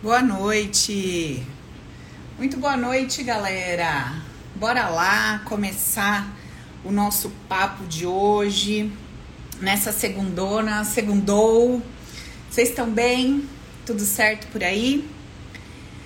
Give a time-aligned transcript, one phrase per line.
[0.00, 1.44] Boa noite.
[2.38, 4.14] Muito boa noite, galera.
[4.54, 6.24] Bora lá começar
[6.84, 8.92] o nosso papo de hoje.
[9.60, 11.82] Nessa segundona, segundou.
[12.48, 13.48] Vocês estão bem?
[13.84, 15.04] Tudo certo por aí?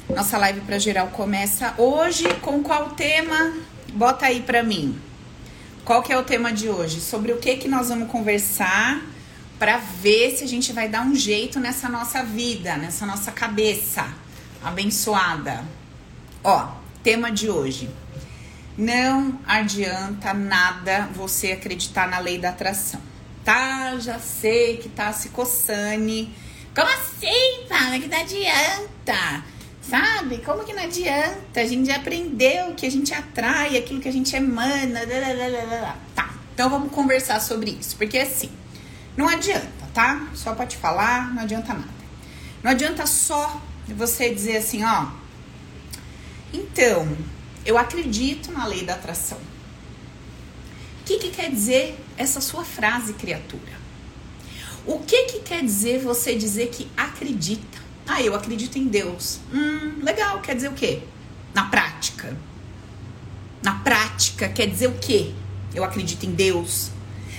[0.09, 3.53] Nossa live para geral começa hoje com qual tema?
[3.93, 4.99] Bota aí para mim.
[5.85, 6.99] Qual que é o tema de hoje?
[6.99, 9.03] Sobre o que que nós vamos conversar
[9.63, 14.13] para ver se a gente vai dar um jeito nessa nossa vida, nessa nossa cabeça
[14.61, 15.65] abençoada.
[16.43, 16.67] Ó,
[17.01, 17.89] tema de hoje.
[18.77, 23.01] Não adianta nada você acreditar na lei da atração.
[23.45, 26.29] Tá, já sei que tá se coçando.
[26.75, 29.45] Como assim, fala que não adianta?
[29.81, 30.39] Sabe?
[30.39, 31.61] Como que não adianta?
[31.61, 35.03] A gente já aprendeu que a gente atrai aquilo que a gente emana.
[36.17, 37.95] Tá, então vamos conversar sobre isso.
[37.95, 38.51] Porque assim,
[39.17, 40.29] não adianta, tá?
[40.35, 42.03] Só pra te falar, não adianta nada.
[42.63, 45.07] Não adianta só você dizer assim, ó.
[46.53, 47.09] Então,
[47.65, 49.39] eu acredito na lei da atração.
[51.01, 53.83] O que, que quer dizer essa sua frase, criatura?
[54.87, 57.79] O que, que quer dizer você dizer que acredita?
[58.07, 59.41] Ah, eu acredito em Deus.
[59.53, 61.03] Hum, legal, quer dizer o quê?
[61.55, 62.37] Na prática.
[63.63, 65.33] Na prática, quer dizer o quê?
[65.75, 66.91] Eu acredito em Deus.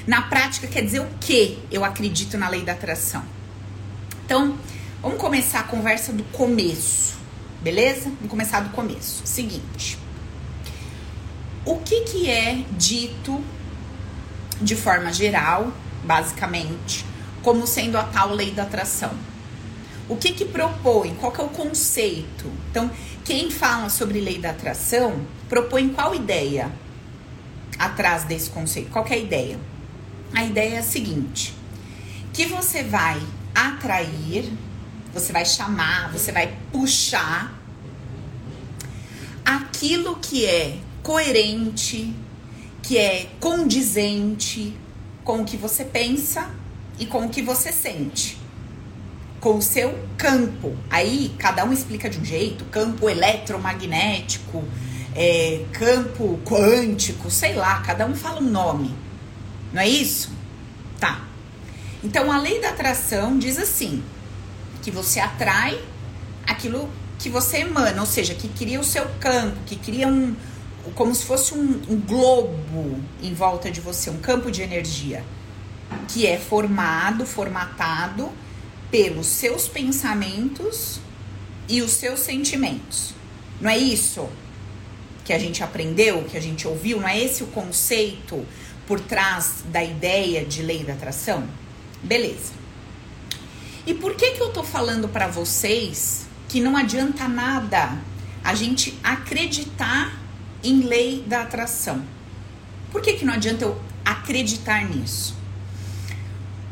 [0.05, 3.23] Na prática, quer dizer o que eu acredito na lei da atração?
[4.25, 4.57] Então,
[5.01, 7.15] vamos começar a conversa do começo,
[7.61, 8.09] beleza?
[8.09, 9.21] Vamos começar do começo.
[9.25, 9.97] Seguinte.
[11.65, 13.41] O que, que é dito
[14.61, 15.71] de forma geral,
[16.03, 17.05] basicamente,
[17.41, 19.11] como sendo a tal lei da atração?
[20.09, 21.15] O que que propõe?
[21.15, 22.51] Qual que é o conceito?
[22.69, 22.91] Então,
[23.23, 26.69] quem fala sobre lei da atração propõe qual ideia
[27.79, 28.89] atrás desse conceito?
[28.91, 29.72] Qual é a ideia?
[30.35, 31.53] A ideia é a seguinte:
[32.33, 33.21] que você vai
[33.53, 34.51] atrair,
[35.13, 37.53] você vai chamar, você vai puxar
[39.45, 42.13] aquilo que é coerente,
[42.81, 44.75] que é condizente
[45.23, 46.49] com o que você pensa
[46.97, 48.37] e com o que você sente.
[49.39, 50.75] Com o seu campo.
[50.89, 54.63] Aí cada um explica de um jeito: campo eletromagnético,
[55.15, 59.02] é, campo quântico, sei lá, cada um fala um nome.
[59.73, 60.31] Não é isso?
[60.99, 61.25] Tá.
[62.03, 64.03] Então a lei da atração diz assim:
[64.83, 65.81] que você atrai
[66.45, 70.35] aquilo que você emana, ou seja, que cria o seu campo, que cria um.
[70.93, 75.23] como se fosse um, um globo em volta de você, um campo de energia,
[76.09, 78.29] que é formado, formatado
[78.91, 80.99] pelos seus pensamentos
[81.67, 83.15] e os seus sentimentos.
[83.59, 84.27] Não é isso
[85.23, 86.99] que a gente aprendeu, que a gente ouviu?
[86.99, 88.45] Não é esse o conceito
[88.87, 91.47] por trás da ideia de lei da atração?
[92.01, 92.53] Beleza.
[93.85, 97.97] E por que que eu tô falando para vocês que não adianta nada
[98.43, 100.17] a gente acreditar
[100.63, 102.03] em lei da atração?
[102.91, 105.35] Por que que não adianta eu acreditar nisso?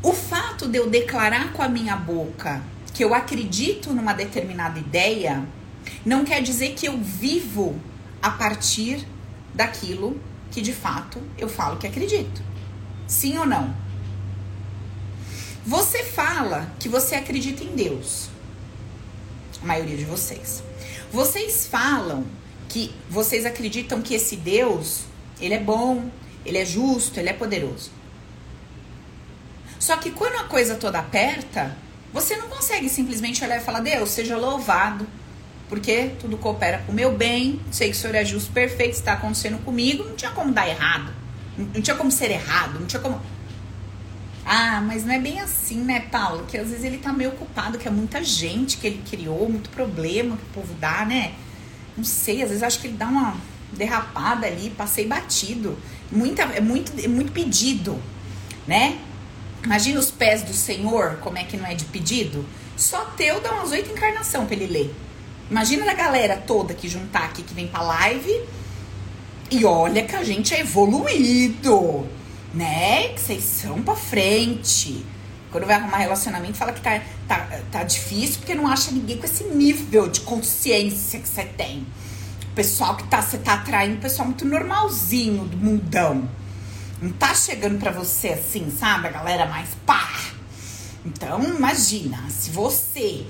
[0.03, 2.61] O fato de eu declarar com a minha boca
[2.93, 5.45] que eu acredito numa determinada ideia
[6.05, 7.79] não quer dizer que eu vivo
[8.21, 9.05] a partir
[9.53, 10.19] daquilo
[10.51, 12.43] que de fato eu falo que acredito.
[13.07, 13.73] Sim ou não?
[15.65, 18.29] Você fala que você acredita em Deus.
[19.61, 20.63] A maioria de vocês.
[21.11, 22.25] Vocês falam
[22.67, 25.01] que vocês acreditam que esse Deus,
[25.39, 26.09] ele é bom,
[26.45, 27.91] ele é justo, ele é poderoso.
[29.79, 31.75] Só que quando a coisa toda aperta,
[32.13, 35.07] você não consegue simplesmente olhar e falar: Deus, seja louvado,
[35.71, 39.13] porque tudo coopera para o meu bem, sei que o Senhor é justo, perfeito, está
[39.13, 41.13] acontecendo comigo, não tinha como dar errado,
[41.57, 43.21] não tinha como ser errado, não tinha como.
[44.45, 46.45] Ah, mas não é bem assim, né, Paulo?
[46.45, 49.69] Que às vezes ele tá meio ocupado, que é muita gente que ele criou, muito
[49.69, 51.35] problema que o povo dá, né?
[51.95, 53.37] Não sei, às vezes acho que ele dá uma
[53.71, 55.79] derrapada ali, passei batido.
[56.11, 57.97] Muita, é, muito, é muito pedido,
[58.67, 58.99] né?
[59.63, 62.45] Imagina os pés do Senhor, como é que não é de pedido?
[62.75, 64.93] Só teu dá umas oito encarnação pra ele ler.
[65.51, 68.41] Imagina a galera toda que juntar aqui, que vem pra live.
[69.51, 72.07] E olha que a gente é evoluído,
[72.53, 73.09] né?
[73.09, 75.05] Que vocês são pra frente.
[75.51, 79.25] Quando vai arrumar relacionamento, fala que tá, tá, tá difícil porque não acha ninguém com
[79.25, 81.85] esse nível de consciência que você tem.
[82.49, 86.29] O pessoal que tá, você tá atraindo, o pessoal muito normalzinho do mundão.
[87.01, 89.07] Não tá chegando pra você assim, sabe?
[89.07, 90.09] A galera mais pá.
[91.05, 93.25] Então, imagina, se você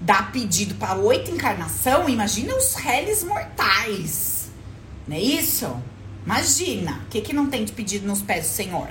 [0.00, 4.50] dá pedido para oito encarnação, imagina os réis mortais.
[5.06, 5.74] Não é isso?
[6.24, 8.88] Imagina, o que, que não tem de pedido nos pés do Senhor?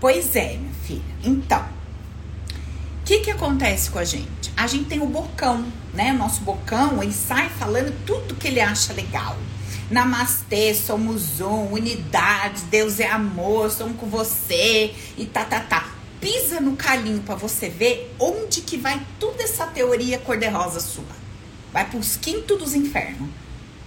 [0.00, 1.02] Pois é, minha filha.
[1.22, 1.64] Então,
[3.02, 4.52] O que, que acontece com a gente?
[4.56, 6.12] A gente tem o bocão, né?
[6.12, 9.36] O nosso bocão, ele sai falando tudo que ele acha legal.
[9.90, 15.88] Namastê, somos um, unidade, Deus é amor, somos com você e tá, tá, tá.
[16.22, 21.04] Pisa no calinho para você ver onde que vai toda essa teoria cor-de-rosa sua.
[21.72, 23.28] Vai pros quintos dos infernos.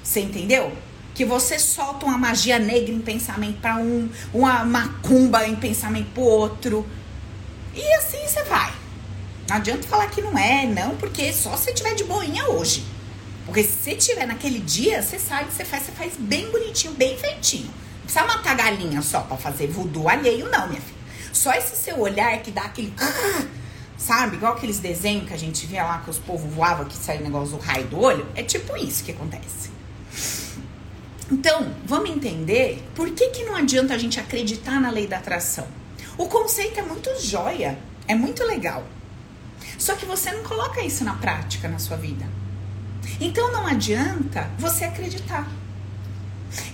[0.03, 0.73] Você entendeu?
[1.13, 6.23] Que você solta uma magia negra em pensamento para um, uma macumba em pensamento pro
[6.23, 6.85] outro.
[7.73, 8.73] E assim você vai.
[9.47, 12.83] Não adianta falar que não é, não, porque só se tiver de boinha hoje.
[13.45, 16.93] Porque se você tiver naquele dia, você sabe que você faz, você faz bem bonitinho,
[16.95, 17.67] bem feitinho.
[17.67, 21.04] Não precisa matar galinha só para fazer voodoo alheio, não, minha filha.
[21.35, 22.93] Só esse seu olhar que dá aquele.
[23.97, 24.37] Sabe?
[24.37, 27.23] Igual aqueles desenhos que a gente via lá que os povos voavam, que saiu o
[27.23, 28.25] negócio do raio do olho.
[28.35, 29.69] É tipo isso que acontece.
[31.29, 35.67] Então, vamos entender por que, que não adianta a gente acreditar na lei da atração.
[36.17, 37.77] O conceito é muito joia,
[38.07, 38.85] é muito legal.
[39.77, 42.25] Só que você não coloca isso na prática na sua vida.
[43.19, 45.49] Então não adianta você acreditar.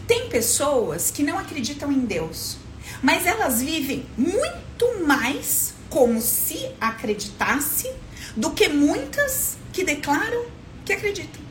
[0.05, 2.57] Tem pessoas que não acreditam em Deus,
[3.01, 7.91] mas elas vivem muito mais como se acreditasse
[8.35, 10.45] do que muitas que declaram
[10.85, 11.41] que acreditam.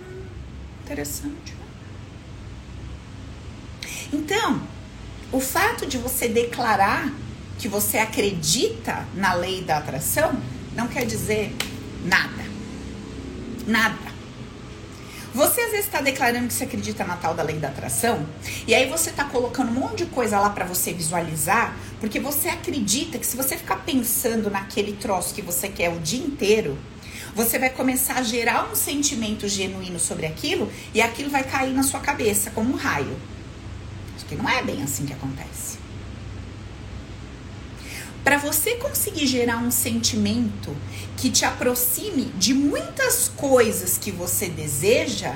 [0.00, 0.24] Hum,
[0.84, 1.52] interessante.
[1.52, 1.66] Né?
[4.12, 4.62] Então,
[5.30, 7.12] o fato de você declarar
[7.58, 10.40] que você acredita na lei da atração
[10.74, 11.54] não quer dizer
[12.04, 12.44] nada.
[13.66, 14.17] Nada.
[15.34, 18.26] Você às vezes está declarando que você acredita na tal da lei da atração,
[18.66, 22.48] e aí você está colocando um monte de coisa lá para você visualizar, porque você
[22.48, 26.78] acredita que se você ficar pensando naquele troço que você quer o dia inteiro,
[27.34, 31.82] você vai começar a gerar um sentimento genuíno sobre aquilo e aquilo vai cair na
[31.82, 33.16] sua cabeça como um raio.
[34.28, 35.77] Que não é bem assim que acontece.
[38.28, 40.76] Para você conseguir gerar um sentimento
[41.16, 45.34] que te aproxime de muitas coisas que você deseja,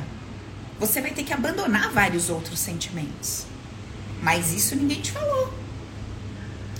[0.78, 3.46] você vai ter que abandonar vários outros sentimentos.
[4.22, 5.54] Mas isso ninguém te falou.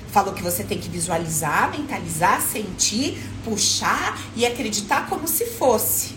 [0.09, 6.15] Falou que você tem que visualizar, mentalizar, sentir, puxar e acreditar como se fosse.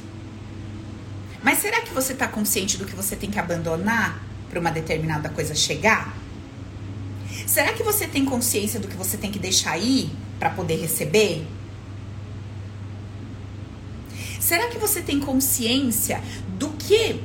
[1.41, 5.29] Mas será que você está consciente do que você tem que abandonar para uma determinada
[5.29, 6.24] coisa chegar?
[7.45, 10.09] Será que você tem consciência do que você tem que deixar ir
[10.39, 11.45] para poder receber?
[14.39, 16.21] Será que você tem consciência
[16.57, 17.21] do que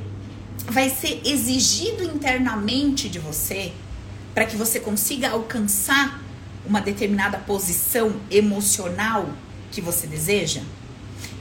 [0.65, 3.71] vai ser exigido internamente de você
[4.33, 6.21] para que você consiga alcançar
[6.65, 9.29] uma determinada posição emocional
[9.71, 10.61] que você deseja?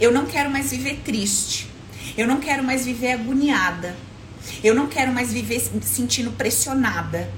[0.01, 1.69] Eu não quero mais viver triste.
[2.17, 3.97] Eu não quero mais viver agoniada.
[4.65, 7.31] Eu não quero mais viver sentindo pressionada.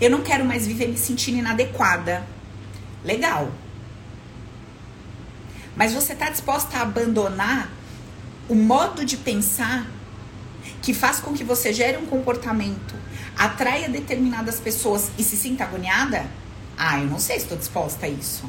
[0.00, 2.26] Eu não quero mais viver me sentindo inadequada.
[3.04, 3.50] Legal.
[5.76, 7.70] Mas você está disposta a abandonar
[8.48, 9.86] o modo de pensar
[10.82, 12.94] que faz com que você gere um comportamento,
[13.36, 16.26] atraia determinadas pessoas e se sinta agoniada?
[16.76, 18.48] Ah, eu não sei se estou disposta a isso.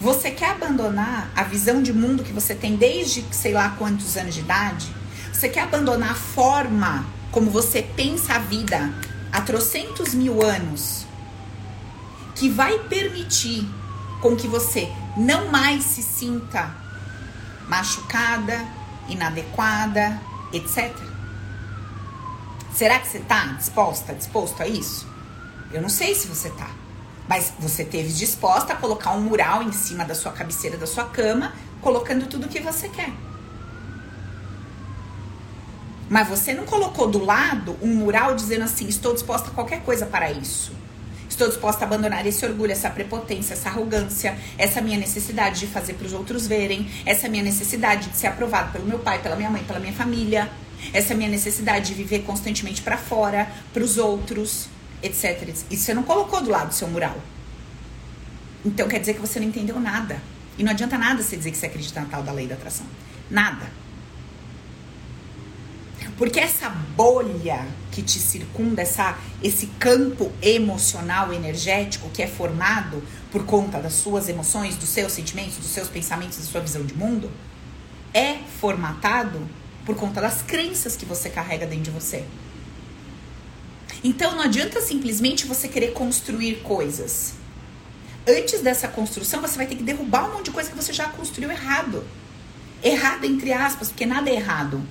[0.00, 4.34] Você quer abandonar a visão de mundo que você tem desde sei lá quantos anos
[4.34, 4.94] de idade?
[5.32, 8.92] Você quer abandonar a forma como você pensa a vida
[9.34, 11.04] há trocentos mil anos
[12.36, 13.68] que vai permitir
[14.22, 16.72] com que você não mais se sinta
[17.66, 18.64] machucada,
[19.08, 20.20] inadequada,
[20.52, 20.94] etc.
[22.72, 25.04] Será que você está disposta, disposto a isso?
[25.72, 26.70] Eu não sei se você tá,
[27.28, 31.06] mas você teve disposta a colocar um mural em cima da sua cabeceira da sua
[31.06, 33.12] cama, colocando tudo o que você quer.
[36.14, 40.06] Mas você não colocou do lado um mural dizendo assim: estou disposta a qualquer coisa
[40.06, 40.70] para isso.
[41.28, 45.94] Estou disposta a abandonar esse orgulho, essa prepotência, essa arrogância, essa minha necessidade de fazer
[45.94, 49.50] para os outros verem, essa minha necessidade de ser aprovado pelo meu pai, pela minha
[49.50, 50.48] mãe, pela minha família,
[50.92, 54.68] essa minha necessidade de viver constantemente para fora, para os outros,
[55.02, 55.48] etc.
[55.68, 57.16] Isso você não colocou do lado do seu mural.
[58.64, 60.22] Então quer dizer que você não entendeu nada.
[60.56, 62.86] E não adianta nada você dizer que você acredita na tal da lei da atração.
[63.28, 63.83] Nada.
[66.16, 73.44] Porque essa bolha que te circunda, essa, esse campo emocional, energético que é formado por
[73.44, 77.30] conta das suas emoções, dos seus sentimentos, dos seus pensamentos, da sua visão de mundo,
[78.12, 79.40] é formatado
[79.84, 82.24] por conta das crenças que você carrega dentro de você.
[84.02, 87.34] Então não adianta simplesmente você querer construir coisas.
[88.26, 91.08] Antes dessa construção, você vai ter que derrubar um monte de coisa que você já
[91.08, 92.04] construiu errado.
[92.82, 94.82] Errado entre aspas, porque nada é errado.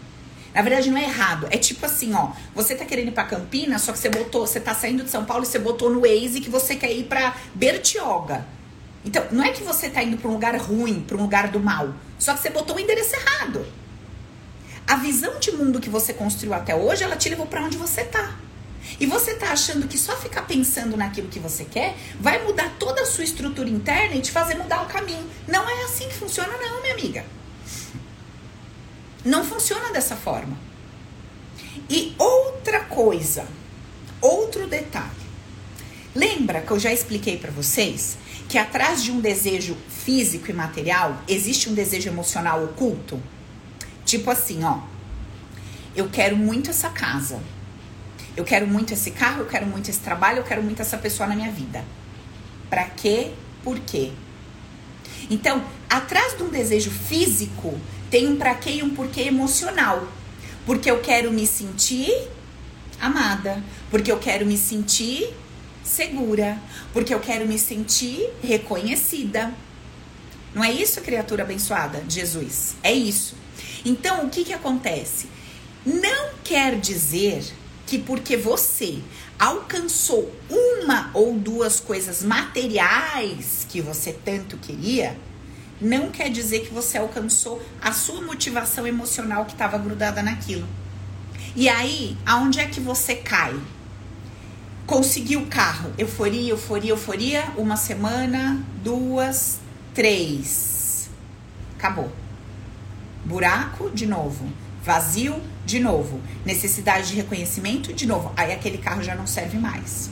[0.53, 1.47] Na verdade, não é errado.
[1.49, 2.31] É tipo assim, ó.
[2.53, 5.25] Você tá querendo ir pra Campinas, só que você botou, você tá saindo de São
[5.25, 8.45] Paulo e você botou no Waze que você quer ir pra Bertioga.
[9.05, 11.59] Então, não é que você tá indo para um lugar ruim, para um lugar do
[11.59, 11.93] mal.
[12.19, 13.65] Só que você botou o endereço errado.
[14.87, 18.03] A visão de mundo que você construiu até hoje, ela te levou para onde você
[18.03, 18.35] tá.
[18.99, 23.01] E você tá achando que só ficar pensando naquilo que você quer vai mudar toda
[23.01, 25.25] a sua estrutura interna e te fazer mudar o caminho.
[25.47, 27.25] Não é assim que funciona, não, minha amiga.
[29.23, 30.57] Não funciona dessa forma.
[31.89, 33.45] E outra coisa,
[34.21, 35.23] outro detalhe.
[36.15, 41.21] Lembra que eu já expliquei para vocês que atrás de um desejo físico e material
[41.27, 43.21] existe um desejo emocional oculto?
[44.05, 44.79] Tipo assim, ó.
[45.95, 47.39] Eu quero muito essa casa.
[48.35, 51.27] Eu quero muito esse carro, eu quero muito esse trabalho, eu quero muito essa pessoa
[51.27, 51.85] na minha vida.
[52.69, 53.31] Para quê?
[53.63, 54.11] Por quê?
[55.29, 57.79] Então, atrás de um desejo físico,
[58.13, 60.07] tem um para quê e um porquê emocional.
[60.67, 62.13] Porque eu quero me sentir
[63.01, 65.33] amada, porque eu quero me sentir
[65.83, 66.61] segura,
[66.93, 69.51] porque eu quero me sentir reconhecida.
[70.53, 72.75] Não é isso, criatura abençoada de Jesus?
[72.83, 73.35] É isso.
[73.83, 75.25] Então, o que que acontece?
[75.83, 77.43] Não quer dizer
[77.87, 78.99] que porque você
[79.39, 85.17] alcançou uma ou duas coisas materiais que você tanto queria,
[85.83, 90.67] não quer dizer que você alcançou a sua motivação emocional que estava grudada naquilo.
[91.55, 93.55] E aí, aonde é que você cai?
[94.87, 99.59] Conseguiu o carro, euforia, euforia, euforia, uma semana, duas,
[99.93, 101.09] três.
[101.77, 102.11] Acabou.
[103.23, 104.49] Buraco, de novo.
[104.83, 106.19] Vazio, de novo.
[106.45, 108.33] Necessidade de reconhecimento, de novo.
[108.35, 110.09] Aí aquele carro já não serve mais.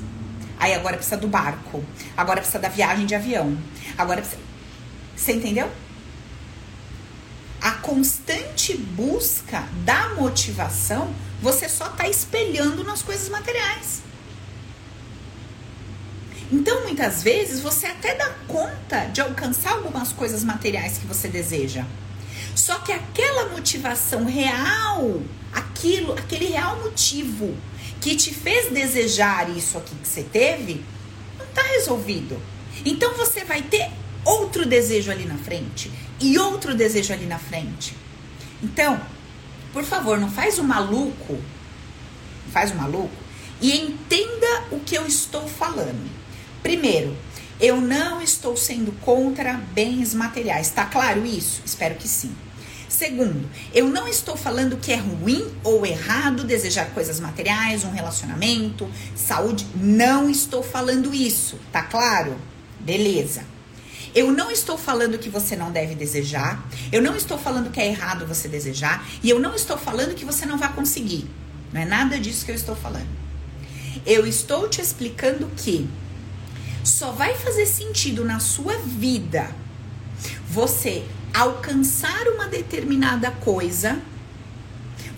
[0.60, 1.84] Aí agora precisa do barco.
[2.16, 3.58] Agora precisa da viagem de avião.
[3.98, 4.51] Agora precisa.
[5.22, 5.70] Você entendeu?
[7.62, 14.02] A constante busca da motivação, você só está espelhando nas coisas materiais.
[16.52, 21.86] Então, muitas vezes, você até dá conta de alcançar algumas coisas materiais que você deseja.
[22.56, 25.22] Só que aquela motivação real,
[25.54, 27.56] aquilo, aquele real motivo
[28.02, 30.84] que te fez desejar isso aqui que você teve,
[31.38, 32.42] não está resolvido.
[32.84, 33.92] Então você vai ter
[34.24, 37.96] outro desejo ali na frente e outro desejo ali na frente.
[38.62, 39.02] Então,
[39.74, 41.40] por favor, não faz o maluco,
[42.52, 43.16] faz o maluco
[43.62, 46.10] e entenda o que eu estou falando.
[46.62, 47.16] Primeiro,
[47.60, 50.70] eu não estou sendo contra bens materiais.
[50.70, 51.62] Tá claro isso?
[51.66, 52.36] Espero que sim.
[52.90, 58.88] Segundo, eu não estou falando que é ruim ou errado desejar coisas materiais, um relacionamento,
[59.16, 59.66] saúde.
[59.76, 62.36] Não estou falando isso, tá claro?
[62.80, 63.51] Beleza.
[64.14, 66.64] Eu não estou falando que você não deve desejar.
[66.92, 69.06] Eu não estou falando que é errado você desejar.
[69.24, 71.30] E eu não estou falando que você não vai conseguir.
[71.72, 73.08] Não é nada disso que eu estou falando.
[74.06, 75.90] Eu estou te explicando que
[76.84, 79.54] só vai fazer sentido na sua vida
[80.50, 84.00] você alcançar uma determinada coisa,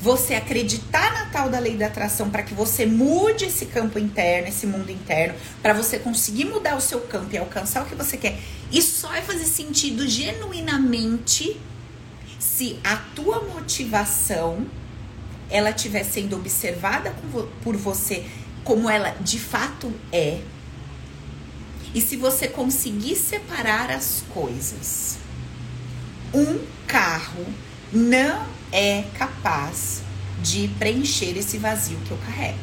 [0.03, 4.49] você acreditar na tal da lei da atração para que você mude esse campo interno,
[4.49, 8.17] esse mundo interno, para você conseguir mudar o seu campo e alcançar o que você
[8.17, 8.37] quer.
[8.69, 11.57] Isso só vai fazer sentido genuinamente
[12.37, 14.67] se a tua motivação
[15.49, 17.15] ela estiver sendo observada
[17.63, 18.25] por você
[18.65, 20.41] como ela de fato é
[21.95, 25.17] e se você conseguir separar as coisas,
[26.33, 27.45] um carro
[27.93, 30.01] não é capaz
[30.41, 32.57] de preencher esse vazio que eu carrego.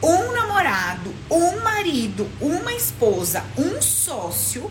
[0.00, 4.70] Um namorado, um marido, uma esposa, um sócio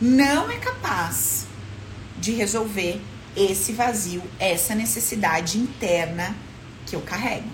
[0.00, 1.46] não é capaz
[2.18, 3.00] de resolver
[3.36, 6.34] esse vazio, essa necessidade interna
[6.84, 7.48] que eu carrego.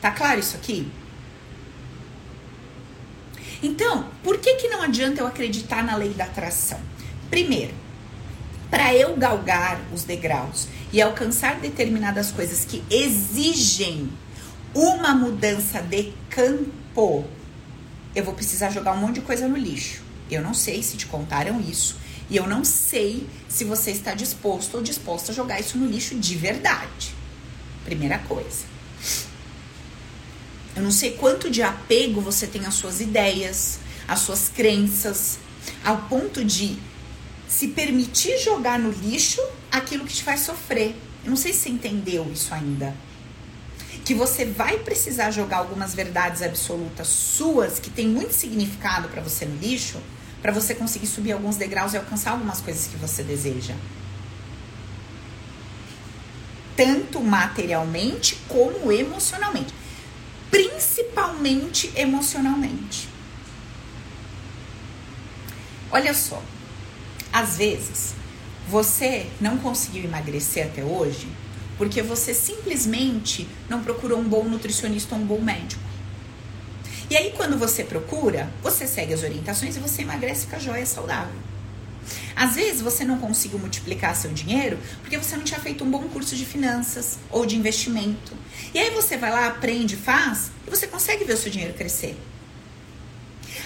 [0.00, 0.88] Tá claro isso aqui?
[3.60, 6.80] Então, por que, que não adianta eu acreditar na lei da atração?
[7.28, 7.74] Primeiro,
[8.74, 14.10] para eu galgar os degraus e alcançar determinadas coisas que exigem
[14.74, 17.24] uma mudança de campo,
[18.16, 20.02] eu vou precisar jogar um monte de coisa no lixo.
[20.28, 21.96] Eu não sei se te contaram isso.
[22.28, 26.16] E eu não sei se você está disposto ou disposta a jogar isso no lixo
[26.16, 27.14] de verdade.
[27.84, 28.64] Primeira coisa.
[30.74, 33.78] Eu não sei quanto de apego você tem às suas ideias,
[34.08, 35.38] às suas crenças,
[35.84, 36.76] ao ponto de
[37.54, 40.96] se permitir jogar no lixo aquilo que te faz sofrer.
[41.24, 42.92] Eu não sei se você entendeu isso ainda.
[44.04, 49.46] Que você vai precisar jogar algumas verdades absolutas suas que tem muito significado para você
[49.46, 49.98] no lixo,
[50.42, 53.74] para você conseguir subir alguns degraus e alcançar algumas coisas que você deseja.
[56.76, 59.72] Tanto materialmente como emocionalmente
[60.54, 63.08] principalmente emocionalmente.
[65.90, 66.40] Olha só,
[67.34, 68.14] às vezes
[68.68, 71.26] você não conseguiu emagrecer até hoje
[71.76, 75.82] porque você simplesmente não procurou um bom nutricionista ou um bom médico.
[77.10, 80.86] E aí, quando você procura, você segue as orientações e você emagrece com a joia
[80.86, 81.34] saudável.
[82.36, 86.04] Às vezes você não conseguiu multiplicar seu dinheiro porque você não tinha feito um bom
[86.04, 88.32] curso de finanças ou de investimento.
[88.72, 92.16] E aí você vai lá, aprende, faz e você consegue ver o seu dinheiro crescer.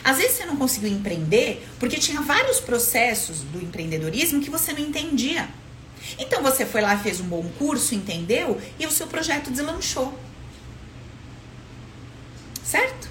[0.04, 4.80] Às vezes você não conseguiu empreender porque tinha vários processos do empreendedorismo que você não
[4.80, 5.48] entendia.
[6.18, 8.60] Então você foi lá, fez um bom curso, entendeu?
[8.78, 10.18] E o seu projeto deslanchou.
[12.64, 13.08] Certo?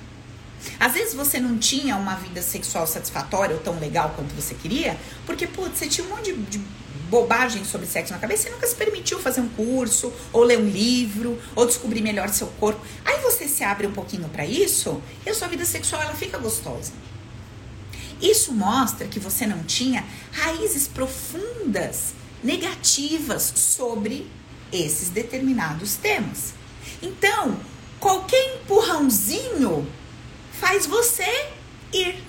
[0.79, 4.97] Às vezes você não tinha uma vida sexual satisfatória ou tão legal quanto você queria,
[5.25, 6.61] porque, putz, você tinha um monte de, de
[7.09, 10.69] bobagem sobre sexo na cabeça e nunca se permitiu fazer um curso, ou ler um
[10.69, 12.81] livro, ou descobrir melhor seu corpo.
[13.05, 16.37] Aí você se abre um pouquinho para isso e a sua vida sexual ela fica
[16.37, 16.91] gostosa.
[18.21, 24.29] Isso mostra que você não tinha raízes profundas, negativas sobre
[24.71, 26.53] esses determinados temas.
[27.01, 27.59] Então,
[27.99, 29.87] qualquer empurrãozinho
[30.59, 31.49] faz você
[31.93, 32.23] ir.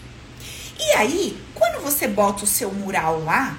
[0.78, 3.58] E aí, quando você bota o seu mural lá,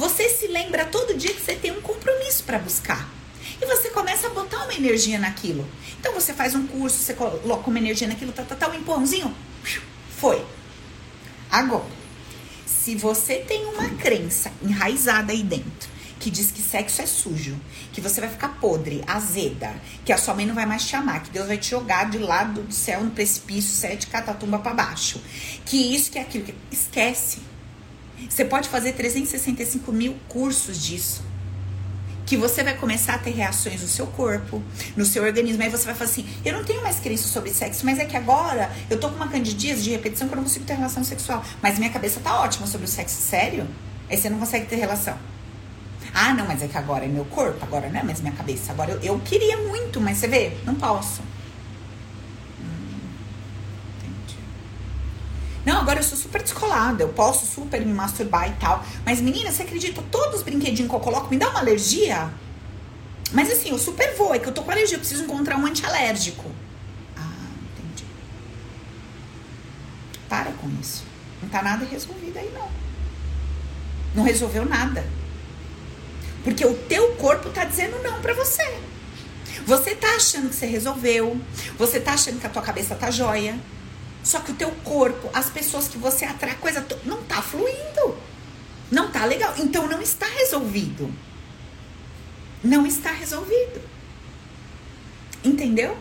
[0.00, 3.06] você se lembra todo dia que você tem um compromisso para buscar.
[3.60, 5.68] E você começa a botar uma energia naquilo.
[6.00, 9.36] Então você faz um curso, você coloca uma energia naquilo, tá, tá, tá, um empurrãozinho,
[10.16, 10.42] foi.
[11.50, 11.84] Agora,
[12.64, 17.60] se você tem uma crença enraizada aí dentro, que diz que sexo é sujo,
[17.92, 21.22] que você vai ficar podre, azeda, que a sua mãe não vai mais te amar,
[21.22, 25.20] que Deus vai te jogar de lado do céu no precipício, sete catatumba para baixo,
[25.66, 26.54] que isso, que aquilo, que...
[26.72, 27.49] esquece.
[28.28, 31.22] Você pode fazer 365 mil cursos disso.
[32.26, 34.62] Que você vai começar a ter reações no seu corpo,
[34.96, 35.62] no seu organismo.
[35.62, 38.16] Aí você vai falar assim: eu não tenho mais crença sobre sexo, mas é que
[38.16, 41.44] agora eu tô com uma candidíase de repetição que eu não consigo ter relação sexual.
[41.60, 43.20] Mas minha cabeça tá ótima sobre o sexo.
[43.20, 43.66] Sério?
[44.08, 45.18] Aí você não consegue ter relação.
[46.12, 48.72] Ah, não, mas é que agora é meu corpo, agora não é mais minha cabeça.
[48.72, 51.22] Agora eu, eu queria muito, mas você vê, não posso.
[52.60, 52.98] Hum,
[55.64, 58.84] não, agora eu sou super descolada, eu posso super me masturbar e tal.
[59.04, 60.02] Mas, menina, você acredita?
[60.10, 62.30] Todos os brinquedinhos que eu coloco me dá uma alergia?
[63.32, 65.66] Mas assim, eu super vou, é que eu tô com alergia, eu preciso encontrar um
[65.66, 66.50] antialérgico.
[67.16, 68.04] Ah, entendi.
[70.28, 71.04] Para com isso.
[71.42, 72.68] Não tá nada resolvido aí, não.
[74.14, 75.04] Não resolveu nada.
[76.42, 78.78] Porque o teu corpo tá dizendo não para você.
[79.66, 81.38] Você tá achando que você resolveu,
[81.78, 83.58] você tá achando que a tua cabeça tá jóia.
[84.22, 88.16] Só que o teu corpo, as pessoas que você atrai, coisa não tá fluindo.
[88.90, 89.54] Não tá legal.
[89.56, 91.12] Então não está resolvido.
[92.62, 93.80] Não está resolvido.
[95.42, 95.96] Entendeu?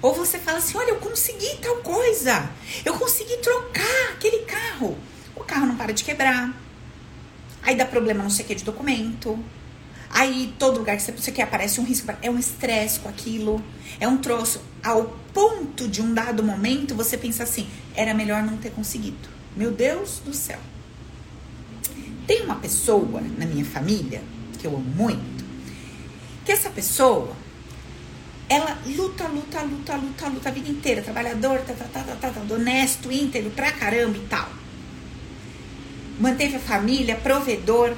[0.00, 2.50] Ou você fala assim: olha, eu consegui tal coisa.
[2.84, 4.96] Eu consegui trocar aquele carro.
[5.34, 6.54] O carro não para de quebrar.
[7.62, 9.38] Aí dá problema não sei o que de documento.
[10.12, 12.12] Aí todo lugar que você quer aparece um risco.
[12.20, 13.62] É um estresse com aquilo.
[13.98, 14.60] É um troço.
[14.82, 19.28] Ao ponto de um dado momento você pensa assim: era melhor não ter conseguido.
[19.56, 20.58] Meu Deus do céu.
[22.26, 24.22] Tem uma pessoa na minha família
[24.58, 25.44] que eu amo muito.
[26.44, 27.34] Que essa pessoa
[28.48, 32.54] ela luta, luta, luta, luta, luta a vida inteira, trabalhador, tá, tá, tá, tá, tá,
[32.54, 34.62] honesto, íntegro pra caramba e tal
[36.22, 37.94] manteve a família, provedor.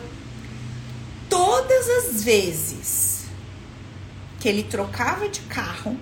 [1.85, 3.25] Todas as vezes
[4.41, 5.99] que ele trocava de carro,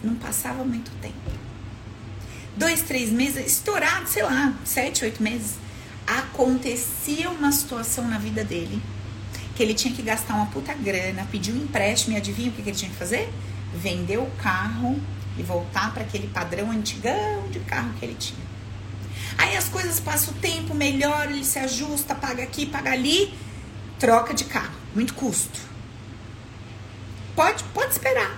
[0.00, 1.14] não passava muito tempo.
[2.56, 5.54] Dois, três meses, estourado, sei lá, sete, oito meses,
[6.06, 8.80] acontecia uma situação na vida dele
[9.56, 12.62] que ele tinha que gastar uma puta grana, pedir um empréstimo e adivinha o que,
[12.62, 13.28] que ele tinha que fazer?
[13.74, 15.00] Vender o carro
[15.36, 18.46] e voltar para aquele padrão antigão de carro que ele tinha.
[19.36, 23.34] Aí as coisas passam o tempo, melhora, ele se ajusta, paga aqui, paga ali,
[23.98, 24.75] troca de carro.
[24.96, 25.60] Muito custo.
[27.34, 28.34] Pode, pode esperar.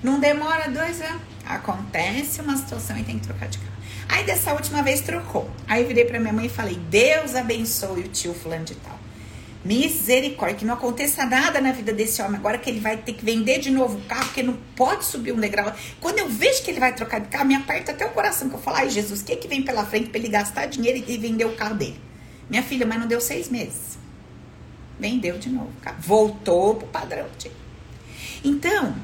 [0.00, 1.20] Não demora dois anos.
[1.44, 3.72] Acontece uma situação e tem que trocar de carro.
[4.08, 5.50] Aí dessa última vez trocou.
[5.66, 8.96] Aí virei pra minha mãe e falei: Deus abençoe o tio fulano de tal.
[9.64, 13.24] Misericórdia, que não aconteça nada na vida desse homem agora que ele vai ter que
[13.24, 15.74] vender de novo o carro, porque não pode subir um degrau.
[16.00, 18.54] Quando eu vejo que ele vai trocar de carro, me aperta até o coração, que
[18.54, 21.02] eu falo, ai Jesus, o que, é que vem pela frente para ele gastar dinheiro
[21.08, 22.00] e vender o carro dele?
[22.48, 24.00] Minha filha, mas não deu seis meses.
[25.02, 25.70] Vendeu de novo.
[25.98, 27.26] Voltou pro padrão.
[28.42, 28.96] Então,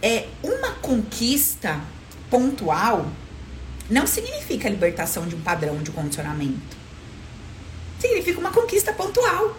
[0.00, 1.80] é uma conquista
[2.30, 3.06] pontual
[3.90, 6.82] não significa a libertação de um padrão de condicionamento
[8.02, 9.56] significa uma conquista pontual.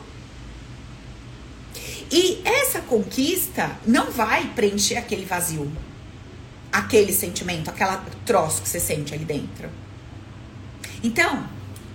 [2.12, 5.72] E essa conquista não vai preencher aquele vazio,
[6.72, 9.70] aquele sentimento, aquela troço que você sente ali dentro.
[11.02, 11.48] Então,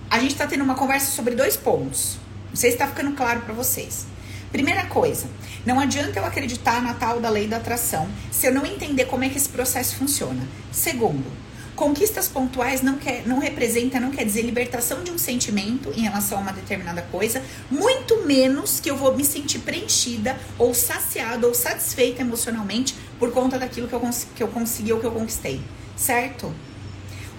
[0.09, 2.18] a gente tá tendo uma conversa sobre dois pontos.
[2.49, 4.05] Não sei se tá ficando claro para vocês.
[4.51, 5.27] Primeira coisa,
[5.65, 9.23] não adianta eu acreditar na tal da lei da atração se eu não entender como
[9.23, 10.41] é que esse processo funciona.
[10.71, 11.31] Segundo,
[11.75, 16.39] conquistas pontuais não, quer, não representa, não quer dizer libertação de um sentimento em relação
[16.39, 21.53] a uma determinada coisa, muito menos que eu vou me sentir preenchida ou saciada ou
[21.53, 24.01] satisfeita emocionalmente por conta daquilo que eu,
[24.35, 25.61] que eu consegui ou que eu conquistei,
[25.95, 26.51] certo?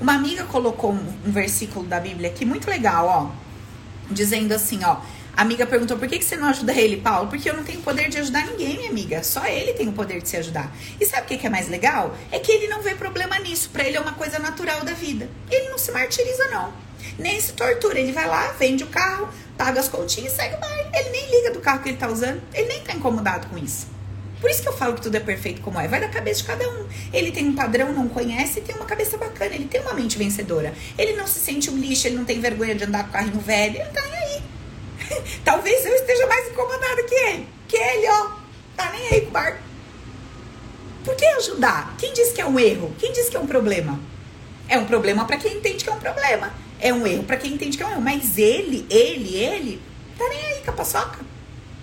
[0.01, 3.50] Uma amiga colocou um, um versículo da Bíblia aqui muito legal, ó,
[4.11, 4.99] dizendo assim, ó,
[5.37, 7.29] a amiga perguntou: por que, que você não ajuda ele, Paulo?
[7.29, 9.23] Porque eu não tenho poder de ajudar ninguém, minha amiga.
[9.23, 10.71] Só ele tem o poder de se ajudar.
[11.01, 12.17] E sabe o que, que é mais legal?
[12.31, 13.71] É que ele não vê problema nisso.
[13.71, 15.29] Para ele é uma coisa natural da vida.
[15.51, 16.73] Ele não se martiriza, não.
[17.19, 17.99] Nem se tortura.
[17.99, 20.91] Ele vai lá, vende o carro, paga as continhas e segue o baile.
[20.93, 22.43] Ele nem liga do carro que ele tá usando.
[22.53, 23.87] Ele nem tá incomodado com isso.
[24.41, 25.87] Por isso que eu falo que tudo é perfeito como é.
[25.87, 26.87] Vai da cabeça de cada um.
[27.13, 29.55] Ele tem um padrão, não conhece tem uma cabeça bacana.
[29.55, 30.73] Ele tem uma mente vencedora.
[30.97, 33.77] Ele não se sente um lixo, ele não tem vergonha de andar com carrinho velho.
[33.77, 34.43] Ele tá nem aí.
[35.45, 37.49] Talvez eu esteja mais incomodada que ele.
[37.69, 38.31] Que ele, ó,
[38.77, 39.59] tá nem aí com o barco.
[41.05, 41.95] Por que ajudar?
[41.99, 42.95] Quem disse que é um erro?
[42.99, 44.01] Quem disse que é um problema?
[44.69, 46.53] É um problema para quem entende que é um problema.
[46.81, 48.01] É um erro para quem entende que é um erro.
[48.01, 49.83] Mas ele, ele, ele,
[50.17, 51.30] tá nem aí com a paçoca.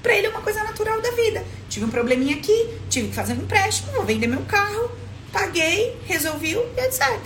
[0.01, 1.43] Pra ele é uma coisa natural da vida.
[1.69, 4.91] Tive um probleminha aqui, tive que fazer um empréstimo, vou vender meu carro,
[5.31, 7.19] paguei, resolvi e etc.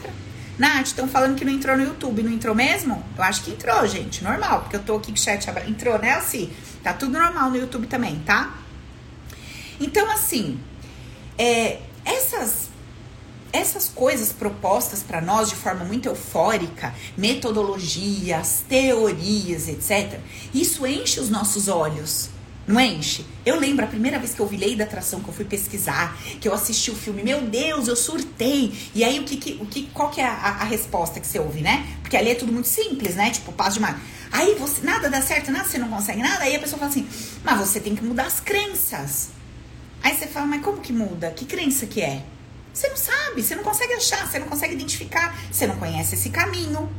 [0.58, 2.24] Nath, estão falando que não entrou no YouTube.
[2.24, 3.04] Não entrou mesmo?
[3.18, 4.24] Eu acho que entrou, gente.
[4.24, 5.70] Normal, porque eu tô aqui com o chat aberto.
[5.70, 6.52] Entrou, né, Alci?
[6.84, 8.58] Tá tudo normal no YouTube também, tá?
[9.80, 10.60] Então, assim,
[11.38, 12.70] é, essas
[13.54, 20.20] essas coisas propostas para nós de forma muito eufórica, metodologias, teorias, etc.,
[20.54, 22.30] isso enche os nossos olhos
[22.72, 23.26] não enche?
[23.46, 26.18] Eu lembro a primeira vez que eu vi Lei da Atração, que eu fui pesquisar,
[26.40, 28.74] que eu assisti o filme, meu Deus, eu surtei.
[28.94, 31.40] E aí, o que, que, o que, qual que é a, a, resposta que você
[31.40, 31.86] ouve, né?
[32.02, 33.32] Porque ali é tudo muito simples, né?
[33.32, 33.96] Tipo, paz demais.
[34.32, 36.44] Aí você, nada dá certo, nada, você não consegue nada.
[36.44, 37.08] Aí a pessoa fala assim,
[37.44, 39.30] mas você tem que mudar as crenças.
[40.04, 41.32] Aí você fala, mas como que muda?
[41.32, 42.24] Que crença que é?
[42.74, 46.30] Você não sabe, você não consegue achar, você não consegue identificar, você não conhece esse
[46.30, 46.90] caminho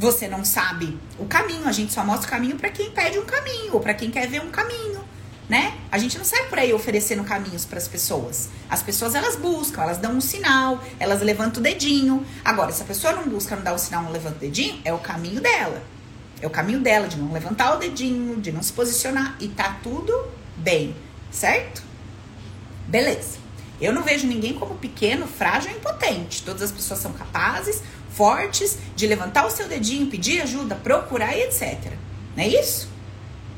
[0.00, 3.26] você não sabe o caminho, a gente só mostra o caminho para quem pede um
[3.26, 5.04] caminho ou para quem quer ver um caminho,
[5.46, 5.76] né?
[5.92, 8.48] A gente não sai por aí oferecendo caminhos para as pessoas.
[8.70, 12.24] As pessoas elas buscam, elas dão um sinal, elas levantam o dedinho.
[12.42, 14.92] Agora, se a pessoa não busca, não dá o sinal, não levanta o dedinho, é
[14.94, 15.82] o caminho dela.
[16.40, 19.80] É o caminho dela de não levantar o dedinho, de não se posicionar e tá
[19.82, 20.96] tudo bem,
[21.30, 21.82] certo?
[22.88, 23.38] Beleza.
[23.80, 26.42] Eu não vejo ninguém como pequeno, frágil e impotente.
[26.42, 31.42] Todas as pessoas são capazes, fortes de levantar o seu dedinho, pedir ajuda, procurar e
[31.42, 31.92] etc.
[32.36, 32.88] Não é isso?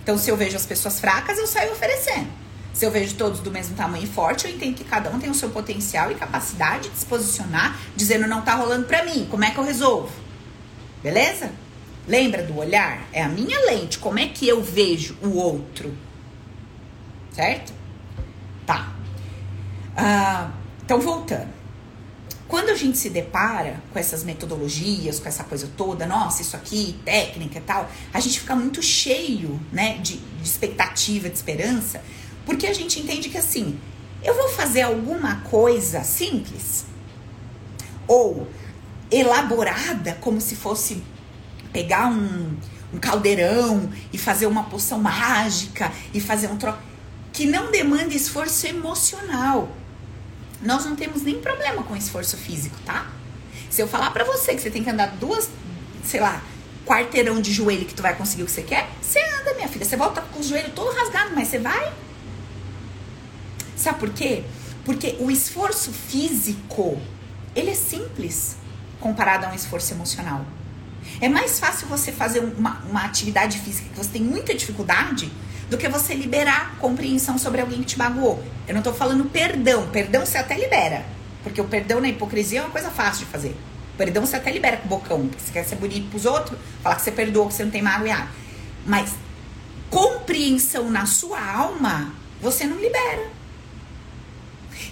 [0.03, 2.29] Então, se eu vejo as pessoas fracas, eu saio oferecendo.
[2.73, 5.31] Se eu vejo todos do mesmo tamanho e forte, eu entendo que cada um tem
[5.31, 9.45] o seu potencial e capacidade de se posicionar, dizendo não tá rolando pra mim, como
[9.45, 10.11] é que eu resolvo?
[11.03, 11.53] Beleza?
[12.09, 13.07] Lembra do olhar?
[13.13, 15.97] É a minha lente, como é que eu vejo o outro?
[17.31, 17.73] Certo?
[18.67, 18.93] Tá.
[19.97, 20.51] Ah,
[20.85, 21.62] então, voltando.
[22.53, 27.01] Quando a gente se depara com essas metodologias, com essa coisa toda, nossa, isso aqui,
[27.03, 32.05] técnica e tal, a gente fica muito cheio, né, de, de expectativa, de esperança,
[32.45, 33.81] porque a gente entende que assim,
[34.23, 36.85] eu vou fazer alguma coisa simples
[38.07, 38.47] ou
[39.11, 41.03] elaborada, como se fosse
[41.73, 42.55] pegar um,
[42.93, 46.77] um caldeirão e fazer uma poção mágica e fazer um troço
[47.33, 49.71] que não demanda esforço emocional
[50.63, 53.11] nós não temos nem problema com esforço físico, tá?
[53.69, 55.49] Se eu falar para você que você tem que andar duas,
[56.05, 56.43] sei lá,
[56.87, 59.85] quarteirão de joelho que tu vai conseguir o que você quer, você anda, minha filha.
[59.85, 61.93] Você volta com o joelho todo rasgado, mas você vai.
[63.77, 64.45] Sabe por quê?
[64.85, 67.01] Porque o esforço físico,
[67.55, 68.57] ele é simples
[69.01, 70.45] comparado a um esforço emocional.
[71.21, 75.31] É mais fácil você fazer uma, uma atividade física que você tem muita dificuldade
[75.73, 78.45] do que você liberar compreensão sobre alguém que te magoou.
[78.69, 79.89] Eu não tô falando perdão.
[79.89, 81.03] Perdão você até libera.
[81.43, 83.57] Porque o perdão na hipocrisia é uma coisa fácil de fazer.
[83.97, 85.27] Perdão você até libera com o bocão.
[85.29, 87.81] Porque você quer ser bonito pros outros, falar que você perdoou, que você não tem
[87.81, 88.29] mágoa.
[88.85, 89.15] Mas
[89.89, 93.31] compreensão na sua alma, você não libera.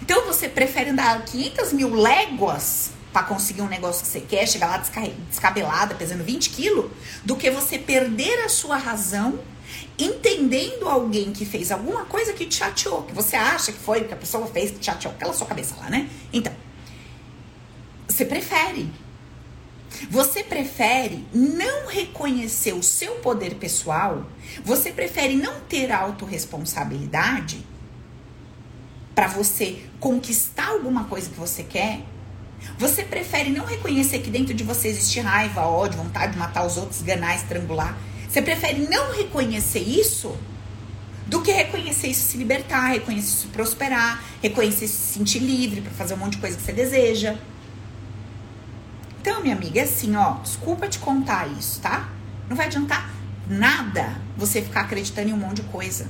[0.00, 4.68] Então você prefere andar 500 mil léguas para conseguir um negócio que você quer, chegar
[4.68, 4.82] lá
[5.28, 6.90] descabelada, pesando 20 quilos,
[7.22, 9.40] do que você perder a sua razão
[9.98, 14.04] entendendo alguém que fez alguma coisa que te chateou, que você acha que foi o
[14.08, 16.08] que a pessoa fez que te chateou, aquela sua cabeça lá, né?
[16.32, 16.52] Então,
[18.08, 18.90] você prefere.
[20.10, 24.24] Você prefere não reconhecer o seu poder pessoal?
[24.64, 27.66] Você prefere não ter autorresponsabilidade
[29.14, 32.00] para você conquistar alguma coisa que você quer?
[32.78, 36.76] Você prefere não reconhecer que dentro de você existe raiva, ódio, vontade de matar os
[36.76, 37.96] outros, esganar, estrangular.
[38.30, 40.38] Você prefere não reconhecer isso
[41.26, 45.90] do que reconhecer isso se libertar, reconhecer isso prosperar, reconhecer isso se sentir livre para
[45.90, 47.36] fazer um monte de coisa que você deseja.
[49.20, 52.08] Então, minha amiga, é assim, ó, desculpa te contar isso, tá?
[52.48, 53.10] Não vai adiantar
[53.48, 56.06] nada você ficar acreditando em um monte de coisa.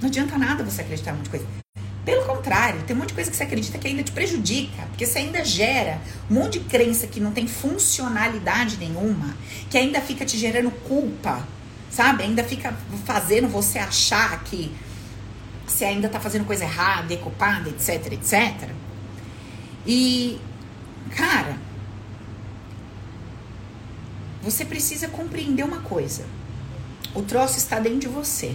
[0.00, 1.65] Não adianta nada você acreditar em um monte de coisa.
[2.06, 5.04] Pelo contrário, tem um monte de coisa que você acredita que ainda te prejudica, porque
[5.04, 9.36] você ainda gera um monte de crença que não tem funcionalidade nenhuma,
[9.68, 11.44] que ainda fica te gerando culpa,
[11.90, 12.22] sabe?
[12.22, 12.72] Ainda fica
[13.04, 14.72] fazendo você achar que
[15.66, 18.70] você ainda tá fazendo coisa errada, é culpada, etc, etc.
[19.84, 20.40] E,
[21.16, 21.58] cara,
[24.42, 26.24] você precisa compreender uma coisa.
[27.12, 28.54] O troço está dentro de você.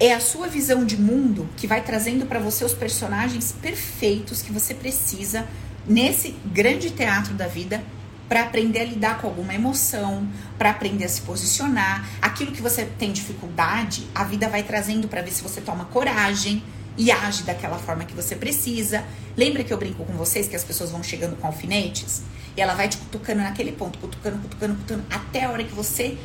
[0.00, 4.52] É a sua visão de mundo que vai trazendo para você os personagens perfeitos que
[4.52, 5.44] você precisa
[5.88, 7.82] nesse grande teatro da vida
[8.28, 12.08] para aprender a lidar com alguma emoção, para aprender a se posicionar.
[12.22, 16.62] Aquilo que você tem dificuldade, a vida vai trazendo para ver se você toma coragem
[16.96, 19.02] e age daquela forma que você precisa.
[19.36, 22.22] Lembra que eu brinco com vocês que as pessoas vão chegando com alfinetes?
[22.56, 26.16] E ela vai te cutucando naquele ponto, cutucando, cutucando, cutucando, até a hora que você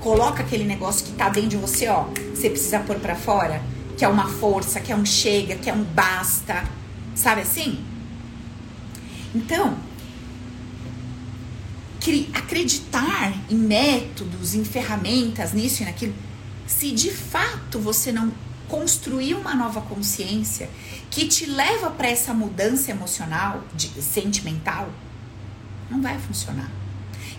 [0.00, 3.62] coloca aquele negócio que tá dentro de você, ó, você precisa pôr para fora,
[3.96, 6.64] que é uma força, que é um chega, que é um basta,
[7.14, 7.84] sabe assim?
[9.34, 9.76] Então,
[12.34, 16.14] acreditar em métodos, em ferramentas, nisso e naquilo,
[16.66, 18.32] se de fato você não
[18.68, 20.70] construir uma nova consciência
[21.10, 24.88] que te leva para essa mudança emocional, de, sentimental,
[25.90, 26.70] não vai funcionar.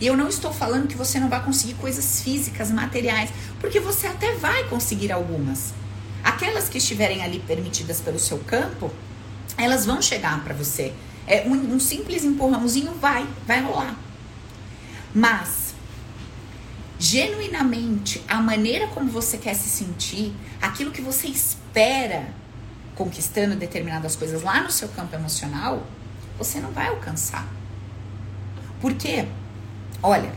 [0.01, 4.07] E eu não estou falando que você não vai conseguir coisas físicas, materiais, porque você
[4.07, 5.75] até vai conseguir algumas.
[6.23, 8.91] Aquelas que estiverem ali permitidas pelo seu campo,
[9.55, 10.91] elas vão chegar para você.
[11.27, 13.95] É um, um simples empurrãozinho vai, vai rolar.
[15.13, 15.75] Mas
[16.97, 22.33] genuinamente a maneira como você quer se sentir, aquilo que você espera
[22.95, 25.85] conquistando determinadas coisas lá no seu campo emocional,
[26.39, 27.47] você não vai alcançar.
[28.79, 29.27] Por quê?
[30.03, 30.31] Olha,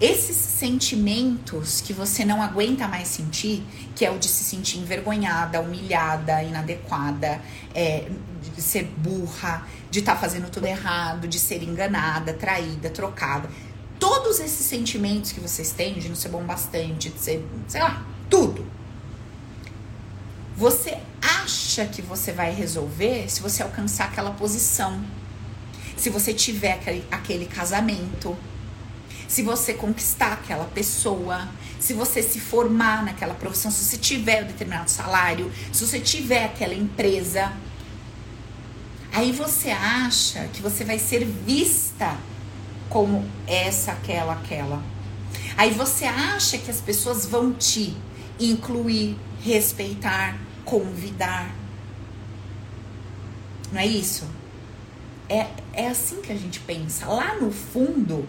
[0.00, 3.62] esses sentimentos que você não aguenta mais sentir,
[3.94, 7.40] que é o de se sentir envergonhada, humilhada, inadequada,
[7.74, 8.08] é,
[8.54, 13.50] de ser burra, de estar tá fazendo tudo errado, de ser enganada, traída, trocada.
[13.98, 18.02] Todos esses sentimentos que vocês têm, de não ser bom bastante, de ser, sei lá,
[18.30, 18.66] tudo.
[20.56, 25.04] Você acha que você vai resolver se você alcançar aquela posição.
[25.96, 28.34] Se você tiver aquele, aquele casamento
[29.30, 34.48] se você conquistar aquela pessoa, se você se formar naquela profissão, se você tiver um
[34.48, 37.52] determinado salário, se você tiver aquela empresa.
[39.12, 42.18] Aí você acha que você vai ser vista
[42.88, 44.82] como essa, aquela, aquela.
[45.56, 47.96] Aí você acha que as pessoas vão te
[48.40, 51.54] incluir, respeitar, convidar.
[53.70, 54.24] Não é isso?
[55.28, 57.06] É, é assim que a gente pensa.
[57.06, 58.28] Lá no fundo,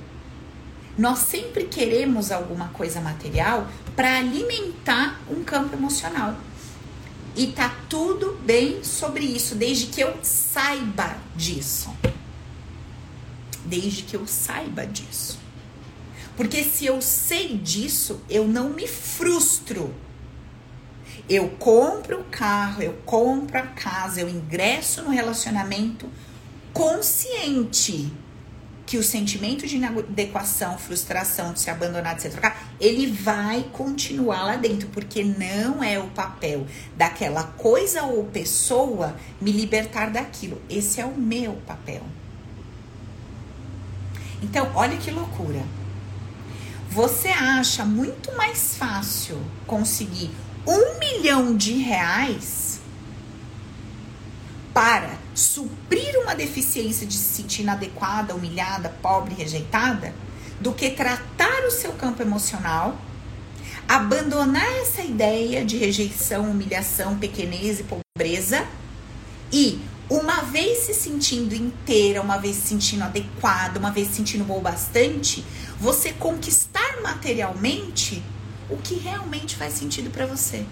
[0.98, 6.36] nós sempre queremos alguma coisa material para alimentar um campo emocional.
[7.36, 11.90] E tá tudo bem sobre isso, desde que eu saiba disso.
[13.66, 15.40] Desde que eu saiba disso.
[16.36, 19.94] Porque se eu sei disso, eu não me frustro.
[21.30, 26.10] Eu compro o carro, eu compro a casa, eu ingresso no relacionamento
[26.74, 28.12] consciente
[28.92, 34.44] que o sentimento de inadequação, frustração, de ser abandonado, de ser trocado, ele vai continuar
[34.44, 40.62] lá dentro, porque não é o papel daquela coisa ou pessoa me libertar daquilo.
[40.70, 42.02] Esse é o meu papel.
[44.44, 45.64] Então, olha que loucura.
[46.90, 50.32] Você acha muito mais fácil conseguir
[50.68, 52.82] um milhão de reais
[54.74, 60.14] para suprir uma deficiência de se sentir inadequada, humilhada, pobre, rejeitada,
[60.60, 62.98] do que tratar o seu campo emocional,
[63.88, 68.66] abandonar essa ideia de rejeição, humilhação, pequenez e pobreza
[69.52, 74.44] e uma vez se sentindo inteira, uma vez se sentindo adequada, uma vez se sentindo
[74.44, 75.44] boa bastante,
[75.80, 78.22] você conquistar materialmente
[78.70, 80.66] o que realmente faz sentido para você.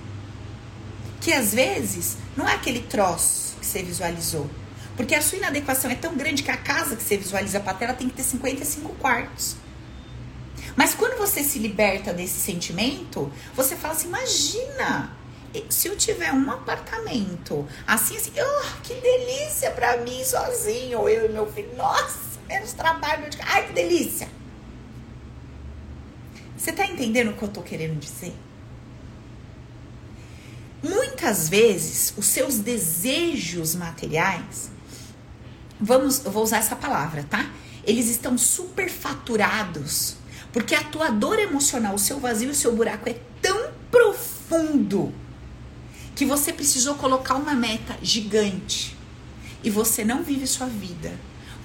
[1.21, 4.49] Que às vezes não é aquele troço você visualizou.
[4.97, 7.93] Porque a sua inadequação é tão grande que a casa que você visualiza para tela
[7.93, 9.55] tem que ter 55 quartos.
[10.75, 15.15] Mas quando você se liberta desse sentimento, você fala assim: imagina,
[15.69, 21.29] se eu tiver um apartamento, assim, assim, oh, que delícia pra mim sozinho, eu e
[21.29, 24.27] meu filho, nossa, menos trabalho, ai, que delícia.
[26.57, 28.33] Você tá entendendo o que eu tô querendo dizer?
[30.81, 34.71] Muitas vezes, os seus desejos materiais,
[35.79, 37.49] vamos, eu vou usar essa palavra, tá?
[37.83, 40.15] Eles estão superfaturados,
[40.53, 45.13] porque a tua dor emocional, o seu vazio, o seu buraco é tão profundo
[46.15, 48.95] que você precisou colocar uma meta gigante
[49.63, 51.11] e você não vive sua vida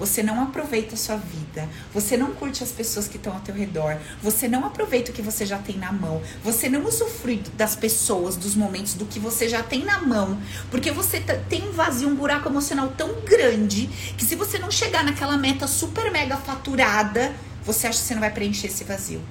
[0.04, 3.54] você não aproveita a sua vida, você não curte as pessoas que estão ao teu
[3.54, 7.74] redor, você não aproveita o que você já tem na mão, você não usufrui das
[7.74, 10.38] pessoas, dos momentos, do que você já tem na mão,
[10.70, 13.86] porque você tem um vazio, um buraco emocional tão grande
[14.18, 18.20] que se você não chegar naquela meta super mega faturada, você acha que você não
[18.20, 19.22] vai preencher esse vazio.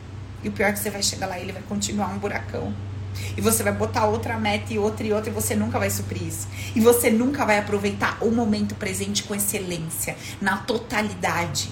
[0.43, 2.73] E o pior é que você vai chegar lá e ele vai continuar um buracão.
[3.35, 6.23] E você vai botar outra meta e outra e outra e você nunca vai suprir
[6.23, 6.47] isso.
[6.75, 11.69] E você nunca vai aproveitar o momento presente com excelência, na totalidade.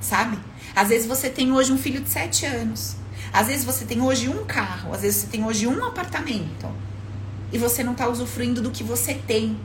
[0.00, 0.38] Sabe?
[0.74, 2.96] Às vezes você tem hoje um filho de 7 anos.
[3.32, 4.92] Às vezes você tem hoje um carro.
[4.92, 6.68] Às vezes você tem hoje um apartamento.
[7.52, 9.58] E você não está usufruindo do que você tem.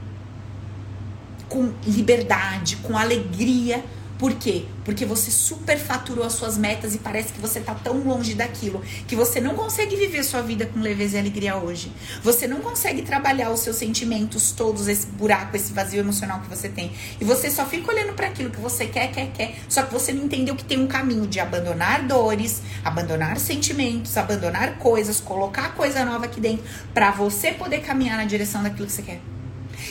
[1.49, 3.83] Com liberdade, com alegria
[4.21, 4.65] por quê?
[4.85, 9.15] Porque você superfaturou as suas metas e parece que você tá tão longe daquilo que
[9.15, 11.91] você não consegue viver sua vida com leveza e alegria hoje.
[12.21, 16.69] Você não consegue trabalhar os seus sentimentos todos, esse buraco, esse vazio emocional que você
[16.69, 16.91] tem.
[17.19, 19.55] E você só fica olhando para aquilo que você quer, quer, quer.
[19.67, 24.77] Só que você não entendeu que tem um caminho de abandonar dores, abandonar sentimentos, abandonar
[24.77, 29.01] coisas, colocar coisa nova aqui dentro para você poder caminhar na direção daquilo que você
[29.01, 29.19] quer.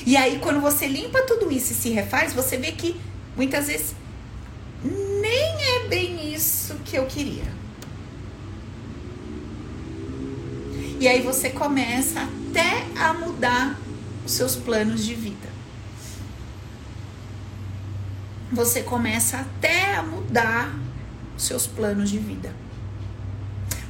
[0.07, 2.95] E aí, quando você limpa tudo isso e se refaz, você vê que
[3.37, 3.99] muitas vezes
[4.85, 7.61] nem é bem isso que eu queria.
[10.99, 13.79] E aí você começa até a mudar
[14.25, 15.49] os seus planos de vida.
[18.53, 20.75] Você começa até a mudar
[21.37, 22.55] os seus planos de vida.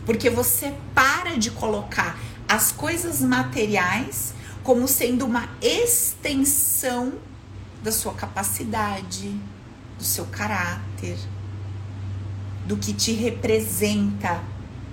[0.07, 2.17] Porque você para de colocar
[2.49, 7.15] as coisas materiais como sendo uma extensão
[7.83, 9.35] da sua capacidade,
[10.01, 11.19] do seu caráter,
[12.67, 14.43] do que te representa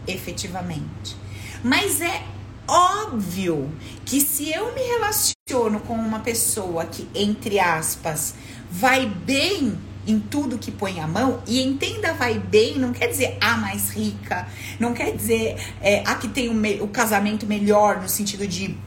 [0.06, 1.15] efetivamente.
[1.63, 2.24] Mas é
[2.67, 3.72] óbvio
[4.06, 8.36] que se eu me relaciono com uma pessoa que, entre aspas,
[8.70, 13.38] vai bem em tudo que põe a mão, e entenda vai bem, não quer dizer
[13.41, 14.48] a mais rica,
[14.80, 18.78] não quer dizer é, a que tem o, o casamento melhor, no sentido de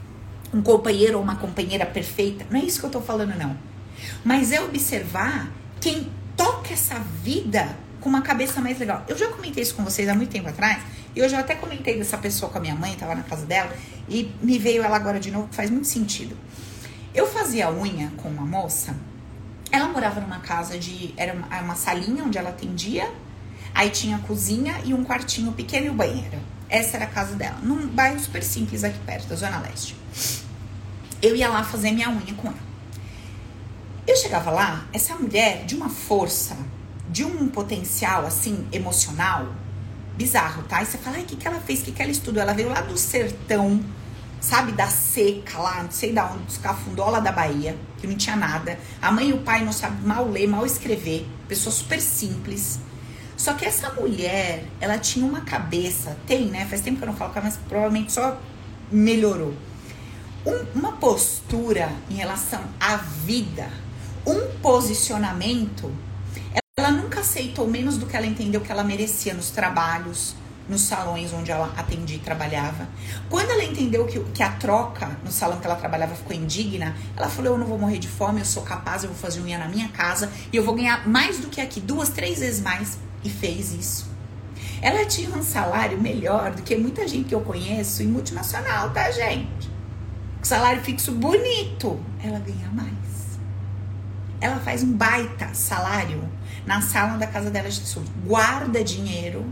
[0.51, 3.55] um companheiro ou uma companheira perfeita, não é isso que eu tô falando, não.
[4.25, 9.03] Mas é observar quem toca essa vida com uma cabeça mais legal.
[9.07, 10.81] Eu já comentei isso com vocês há muito tempo atrás,
[11.15, 13.75] e eu já até comentei dessa pessoa com a minha mãe, tava na casa dela,
[14.07, 16.37] e me veio ela agora de novo, faz muito sentido.
[17.13, 18.95] Eu fazia unha com uma moça,
[19.71, 21.13] ela morava numa casa de.
[21.17, 23.11] Era uma, uma salinha onde ela atendia,
[23.73, 26.39] aí tinha a cozinha e um quartinho pequeno e o banheiro.
[26.69, 29.95] Essa era a casa dela, num bairro super simples aqui perto, da Zona Leste.
[31.21, 32.70] Eu ia lá fazer minha unha com ela.
[34.07, 36.57] Eu chegava lá, essa mulher de uma força,
[37.07, 39.53] de um potencial assim emocional
[40.17, 40.81] bizarro, tá?
[40.81, 41.81] E você fala, ai, o que, que ela fez?
[41.81, 42.41] O que, que ela estudou?
[42.41, 43.79] Ela veio lá do sertão,
[44.39, 48.35] sabe, da seca lá, não sei da onde, dos cafundó da Bahia, que não tinha
[48.35, 48.79] nada.
[48.99, 52.79] A mãe e o pai não sabem mal ler, mal escrever, pessoa super simples.
[53.37, 56.65] Só que essa mulher, ela tinha uma cabeça, tem, né?
[56.65, 58.39] Faz tempo que eu não falo com ela, mas provavelmente só
[58.91, 59.53] melhorou.
[60.43, 63.69] Um, uma postura em relação à vida
[64.25, 65.91] um posicionamento,
[66.77, 70.35] ela nunca aceitou menos do que ela entendeu que ela merecia nos trabalhos,
[70.69, 72.87] nos salões onde ela atendia e trabalhava.
[73.29, 77.27] Quando ela entendeu que, que a troca no salão que ela trabalhava ficou indigna, ela
[77.27, 79.67] falou: Eu não vou morrer de fome, eu sou capaz, eu vou fazer unha na
[79.67, 82.97] minha casa e eu vou ganhar mais do que aqui, duas, três vezes mais.
[83.23, 84.09] E fez isso.
[84.81, 89.11] Ela tinha um salário melhor do que muita gente que eu conheço em multinacional, tá,
[89.11, 89.69] gente?
[90.41, 91.99] Salário fixo bonito.
[92.23, 93.10] Ela ganha mais
[94.41, 96.27] ela faz um baita salário
[96.65, 98.09] na sala da casa dela de estudo.
[98.25, 99.45] Guarda dinheiro,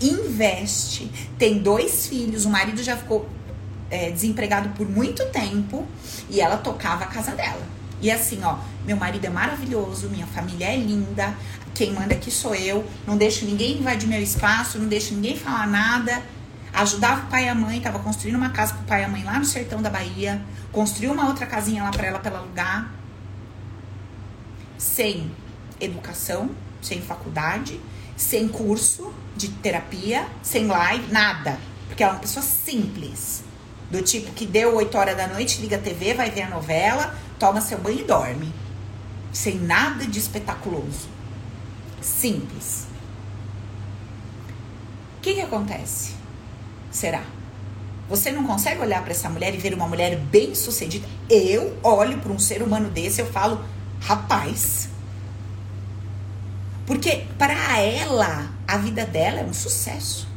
[0.00, 3.28] investe, tem dois filhos, o marido já ficou
[3.88, 5.86] é, desempregado por muito tempo
[6.28, 7.62] e ela tocava a casa dela.
[8.00, 11.32] E assim, ó, meu marido é maravilhoso, minha família é linda,
[11.72, 15.68] quem manda aqui sou eu, não deixo ninguém invadir meu espaço, não deixo ninguém falar
[15.68, 16.20] nada.
[16.72, 19.22] Ajudava o pai e a mãe, tava construindo uma casa pro pai e a mãe
[19.22, 20.42] lá no sertão da Bahia,
[20.72, 23.01] construiu uma outra casinha lá para ela para alugar
[24.82, 25.30] sem
[25.80, 27.80] educação, sem faculdade,
[28.16, 31.58] sem curso de terapia, sem live, nada.
[31.86, 33.44] Porque ela é uma pessoa simples.
[33.90, 37.14] Do tipo que deu 8 horas da noite, liga a TV, vai ver a novela,
[37.38, 38.52] toma seu banho e dorme.
[39.32, 41.08] Sem nada de espetaculoso.
[42.00, 42.86] Simples.
[45.18, 46.14] O que, que acontece?
[46.90, 47.22] Será?
[48.08, 51.06] Você não consegue olhar para essa mulher e ver uma mulher bem sucedida?
[51.30, 53.64] Eu olho para um ser humano desse eu falo,
[54.02, 54.88] rapaz.
[56.86, 60.28] Porque para ela, a vida dela é um sucesso.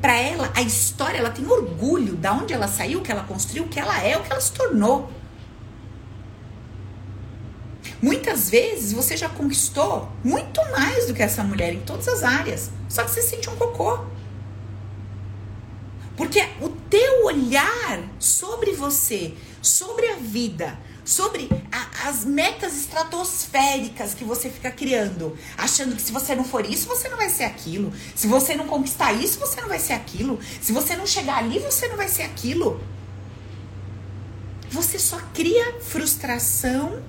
[0.00, 3.64] Para ela, a história, ela tem orgulho da onde ela saiu, o que ela construiu,
[3.64, 5.10] o que ela é, o que ela se tornou.
[8.00, 12.70] Muitas vezes você já conquistou muito mais do que essa mulher em todas as áreas,
[12.88, 14.04] só que você sente um cocô.
[16.16, 20.78] Porque o teu olhar sobre você, sobre a vida,
[21.08, 26.68] sobre a, as metas estratosféricas que você fica criando, achando que se você não for
[26.68, 27.90] isso, você não vai ser aquilo.
[28.14, 30.38] Se você não conquistar isso, você não vai ser aquilo.
[30.60, 32.78] Se você não chegar ali, você não vai ser aquilo.
[34.70, 37.02] Você só cria frustração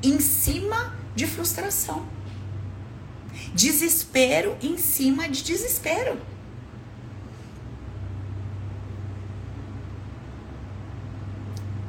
[0.00, 2.06] em cima de frustração.
[3.52, 6.20] Desespero em cima de desespero.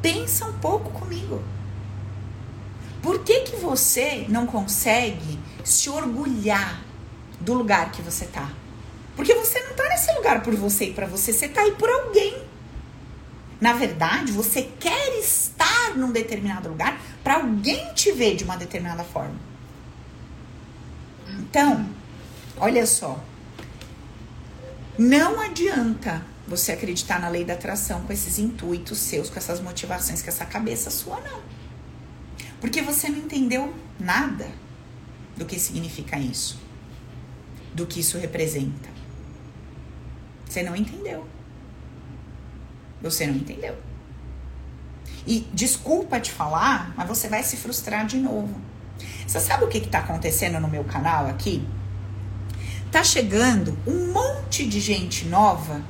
[0.02, 1.44] Pensa um pouco comigo.
[3.02, 6.82] Por que, que você não consegue se orgulhar
[7.40, 8.50] do lugar que você tá?
[9.16, 11.90] Porque você não tá nesse lugar por você e para você, você tá aí por
[11.90, 12.44] alguém.
[13.60, 19.04] Na verdade, você quer estar num determinado lugar para alguém te ver de uma determinada
[19.04, 19.36] forma.
[21.30, 21.88] Então,
[22.58, 23.20] olha só.
[24.98, 30.22] Não adianta você acreditar na lei da atração com esses intuitos seus, com essas motivações,
[30.22, 31.42] com essa cabeça sua, não.
[32.60, 34.48] Porque você não entendeu nada
[35.38, 36.60] do que significa isso,
[37.74, 38.90] do que isso representa.
[40.48, 41.26] Você não entendeu.
[43.02, 43.76] Você não entendeu.
[45.26, 48.60] E desculpa te falar, mas você vai se frustrar de novo.
[49.26, 51.66] Você sabe o que está acontecendo no meu canal aqui?
[52.92, 55.82] Tá chegando um monte de gente nova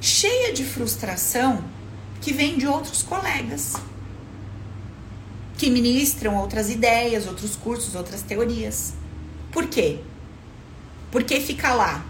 [0.00, 1.62] cheia de frustração
[2.20, 3.74] que vem de outros colegas
[5.60, 8.94] que ministram outras ideias, outros cursos, outras teorias.
[9.52, 10.00] Por quê?
[11.10, 12.02] Porque fica lá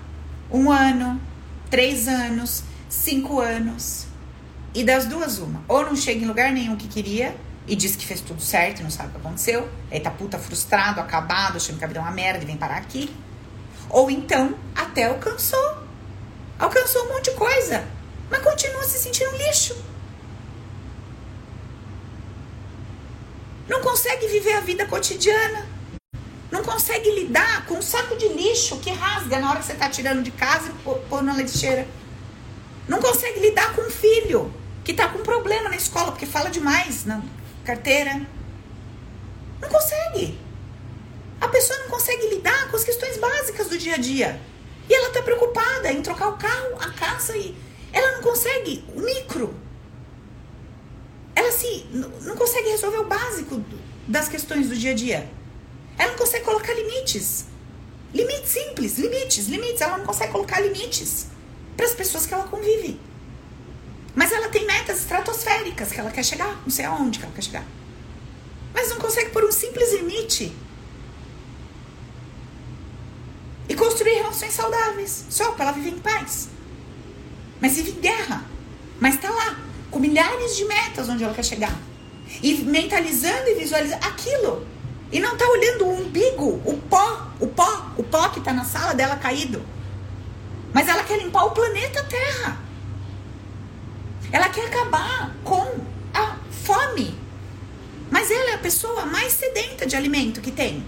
[0.52, 1.20] um ano,
[1.68, 4.06] três anos, cinco anos
[4.72, 5.64] e das duas uma.
[5.66, 7.34] Ou não chega em lugar nenhum que queria
[7.66, 9.68] e diz que fez tudo certo e não sabe o que aconteceu.
[9.90, 12.76] Aí tá puta frustrado, acabado, achando que a vida é uma merda e vem parar
[12.76, 13.12] aqui.
[13.88, 15.89] Ou então até alcançou
[16.60, 17.88] alcançou um monte de coisa,
[18.30, 19.74] mas continua se sentindo lixo.
[23.66, 25.66] Não consegue viver a vida cotidiana.
[26.50, 29.88] Não consegue lidar com um saco de lixo que rasga na hora que você está
[29.88, 31.88] tirando de casa e pôr na lixeira.
[32.86, 34.52] Não consegue lidar com um filho
[34.84, 37.22] que está com problema na escola porque fala demais na
[37.64, 38.20] carteira.
[39.60, 40.38] Não consegue.
[41.40, 44.49] A pessoa não consegue lidar com as questões básicas do dia a dia.
[44.90, 47.56] E ela tá preocupada em trocar o carro, a casa e
[47.92, 49.54] ela não consegue o micro.
[51.32, 51.86] Ela se
[52.22, 53.64] não consegue resolver o básico
[54.08, 55.30] das questões do dia a dia.
[55.96, 57.44] Ela não consegue colocar limites.
[58.12, 59.80] Limites simples, limites, limites.
[59.80, 61.28] Ela não consegue colocar limites
[61.76, 63.00] para as pessoas que ela convive.
[64.12, 67.42] Mas ela tem metas estratosféricas que ela quer chegar, não sei aonde que ela quer
[67.42, 67.64] chegar.
[68.74, 70.52] Mas não consegue pôr um simples limite
[73.70, 76.48] e construir relações saudáveis, só para ela viver em paz.
[77.60, 78.44] Mas vive em guerra.
[78.98, 79.60] Mas está lá,
[79.92, 81.78] com milhares de metas onde ela quer chegar.
[82.42, 84.66] E mentalizando e visualizando aquilo.
[85.12, 88.64] E não está olhando o umbigo, o pó, o pó, o pó que está na
[88.64, 89.64] sala dela caído.
[90.72, 92.58] Mas ela quer limpar o planeta Terra.
[94.32, 95.78] Ela quer acabar com
[96.12, 97.16] a fome.
[98.10, 100.84] Mas ela é a pessoa mais sedenta de alimento que tem.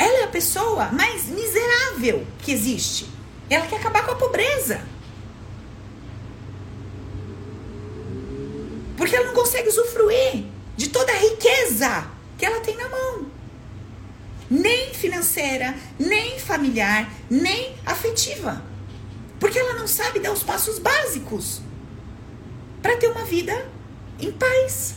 [0.00, 3.06] Ela é a pessoa mais miserável que existe.
[3.50, 4.80] Ela quer acabar com a pobreza.
[8.96, 10.46] Porque ela não consegue usufruir
[10.78, 12.06] de toda a riqueza
[12.38, 13.26] que ela tem na mão.
[14.48, 18.64] Nem financeira, nem familiar, nem afetiva.
[19.38, 21.60] Porque ela não sabe dar os passos básicos
[22.80, 23.68] para ter uma vida
[24.18, 24.94] em paz.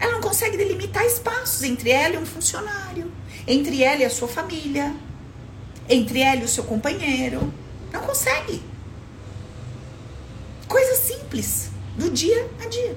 [0.00, 3.12] Ela não consegue delimitar espaços entre ela e um funcionário,
[3.48, 4.94] entre ela e a sua família,
[5.88, 7.52] entre ela e o seu companheiro.
[7.90, 8.62] Não consegue.
[10.68, 12.96] Coisa simples do dia a dia.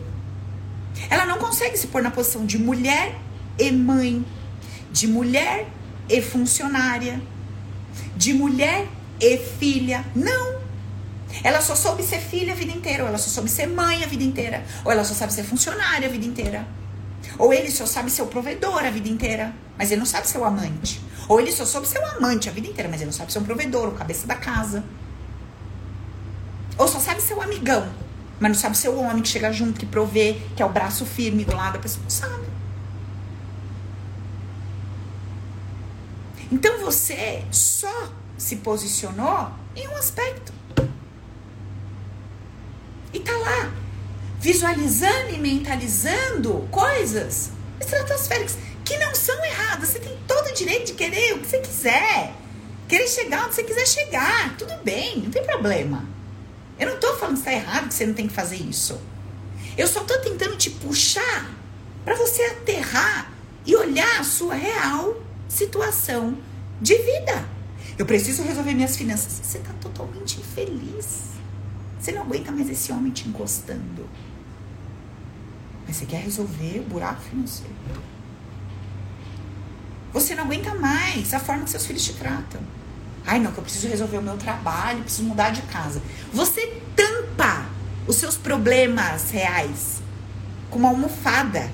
[1.09, 3.15] Ela não consegue se pôr na posição de mulher
[3.57, 4.25] e mãe,
[4.91, 5.67] de mulher
[6.09, 7.21] e funcionária,
[8.17, 8.87] de mulher
[9.21, 10.05] e filha.
[10.13, 10.59] Não.
[11.43, 14.07] Ela só soube ser filha a vida inteira, ou ela só soube ser mãe a
[14.07, 16.67] vida inteira, ou ela só sabe ser funcionária a vida inteira.
[17.37, 20.37] Ou ele só sabe ser o provedor a vida inteira, mas ele não sabe ser
[20.37, 21.01] o amante.
[21.27, 23.39] Ou ele só soube ser o amante a vida inteira, mas ele não sabe ser
[23.39, 24.83] um provedor, o cabeça da casa.
[26.77, 27.87] Ou só sabe ser o amigão,
[28.39, 31.05] mas não sabe ser o homem que chega junto, que provê, que é o braço
[31.05, 32.03] firme do lado da pessoa.
[32.03, 32.51] Não sabe.
[36.51, 40.51] Então você só se posicionou em um aspecto.
[43.13, 43.71] E tá lá,
[44.41, 49.89] visualizando e mentalizando coisas estratosféricas que não são erradas.
[49.89, 52.33] Você tem todo o direito de querer o que você quiser.
[52.87, 54.57] Querer chegar onde você quiser chegar.
[54.57, 56.03] Tudo bem, não tem problema.
[56.79, 58.99] Eu não tô falando que está errado, que você não tem que fazer isso.
[59.77, 61.51] Eu só tô tentando te puxar
[62.03, 63.31] para você aterrar
[63.63, 66.35] e olhar a sua real situação
[66.81, 67.45] de vida.
[67.97, 69.39] Eu preciso resolver minhas finanças.
[69.43, 71.31] Você tá totalmente infeliz.
[71.99, 74.09] Você não aguenta mais esse homem te encostando.
[75.87, 77.73] Mas você quer resolver o buraco financeiro.
[80.13, 82.61] Você não aguenta mais a forma que seus filhos te tratam.
[83.25, 86.01] Ai, não, que eu preciso resolver o meu trabalho, preciso mudar de casa.
[86.33, 87.65] Você tampa
[88.07, 90.01] os seus problemas reais
[90.69, 91.71] com uma almofada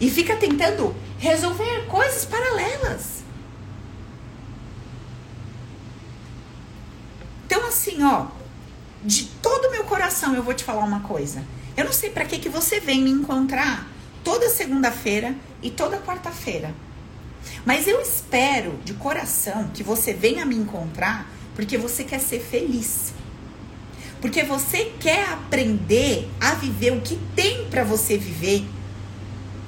[0.00, 3.22] e fica tentando resolver coisas paralelas.
[7.46, 8.26] Então, assim, ó,
[9.04, 11.44] de todo o meu coração eu vou te falar uma coisa.
[11.76, 13.88] Eu não sei para que que você vem me encontrar
[14.22, 16.74] toda segunda-feira e toda quarta-feira.
[17.64, 23.12] Mas eu espero de coração que você venha me encontrar porque você quer ser feliz.
[24.20, 28.64] Porque você quer aprender a viver o que tem para você viver,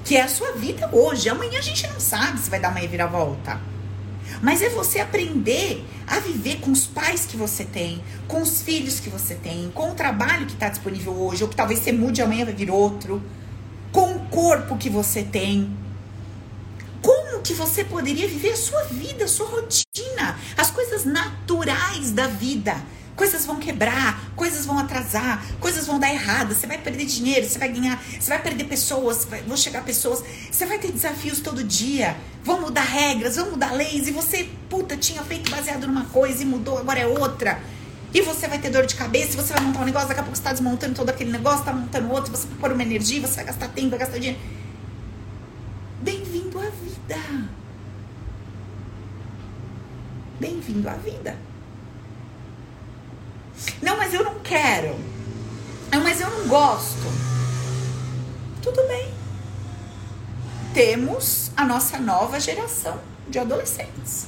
[0.04, 1.28] que é a sua vida hoje.
[1.28, 3.60] Amanhã a gente não sabe se vai dar uma reviravolta.
[4.42, 9.00] Mas é você aprender a viver com os pais que você tem, com os filhos
[9.00, 12.22] que você tem, com o trabalho que está disponível hoje, ou que talvez você mude
[12.22, 13.22] amanhã vai vir outro,
[13.92, 15.74] com o corpo que você tem.
[17.02, 22.26] Como que você poderia viver a sua vida, a sua rotina, as coisas naturais da
[22.26, 22.76] vida?
[23.16, 27.58] Coisas vão quebrar, coisas vão atrasar, coisas vão dar errado, você vai perder dinheiro, você
[27.58, 31.64] vai ganhar, você vai perder pessoas, vai, vão chegar pessoas, você vai ter desafios todo
[31.64, 32.14] dia,
[32.44, 36.46] vão mudar regras, vão mudar leis, e você, puta, tinha feito baseado numa coisa e
[36.46, 37.58] mudou, agora é outra.
[38.12, 40.36] E você vai ter dor de cabeça, você vai montar um negócio, daqui a pouco
[40.36, 43.36] você está desmontando todo aquele negócio, está montando outro, você vai pôr uma energia, você
[43.36, 44.38] vai gastar tempo, vai gastar dinheiro.
[46.02, 47.48] Bem-vindo à vida.
[50.38, 51.45] Bem-vindo à vida.
[53.82, 54.96] Não, mas eu não quero.
[55.90, 57.06] Não, mas eu não gosto.
[58.62, 59.14] Tudo bem.
[60.74, 64.26] Temos a nossa nova geração de adolescentes.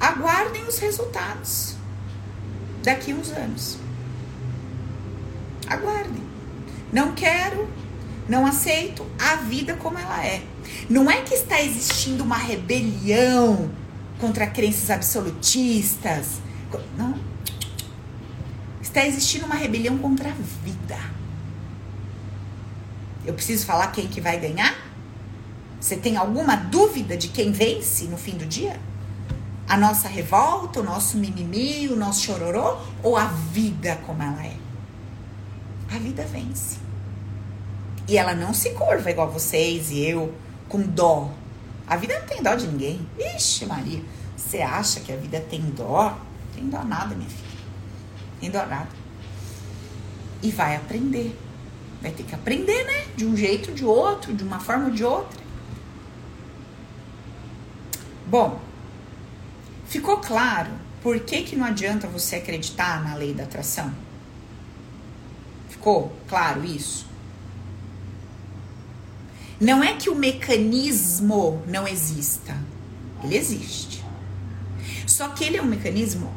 [0.00, 1.74] Aguardem os resultados
[2.82, 3.78] daqui uns anos.
[5.68, 6.22] Aguardem.
[6.92, 7.68] Não quero,
[8.28, 10.42] não aceito a vida como ela é.
[10.88, 13.70] Não é que está existindo uma rebelião
[14.18, 16.40] contra crenças absolutistas,
[16.96, 17.18] não.
[18.80, 20.98] Está existindo uma rebelião contra a vida.
[23.24, 24.76] Eu preciso falar quem que vai ganhar?
[25.80, 28.80] Você tem alguma dúvida de quem vence no fim do dia?
[29.68, 34.56] A nossa revolta, o nosso mimimi, o nosso chororô ou a vida como ela é?
[35.94, 36.78] A vida vence.
[38.08, 40.32] E ela não se curva igual vocês e eu,
[40.68, 41.30] com dó.
[41.86, 43.06] A vida não tem dó de ninguém.
[43.18, 44.02] Ixi, Maria,
[44.36, 46.16] você acha que a vida tem dó?
[46.56, 47.60] Tem dó nada, minha filha.
[48.40, 48.88] Tem dó nada.
[50.42, 51.38] E vai aprender.
[52.00, 53.06] Vai ter que aprender, né?
[53.14, 55.38] De um jeito de outro, de uma forma ou de outra.
[58.26, 58.60] Bom,
[59.86, 60.70] ficou claro
[61.02, 63.92] por que, que não adianta você acreditar na lei da atração?
[65.68, 67.06] Ficou claro isso?
[69.60, 72.56] Não é que o mecanismo não exista.
[73.22, 74.04] Ele existe.
[75.06, 76.32] Só que ele é um mecanismo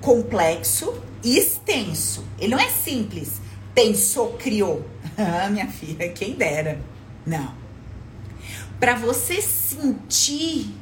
[0.00, 2.24] complexo e extenso.
[2.38, 3.40] Ele não é simples.
[3.74, 4.84] Pensou, criou.
[5.18, 6.80] Ah, minha filha, quem dera.
[7.26, 7.52] Não.
[8.78, 10.74] Para você sentir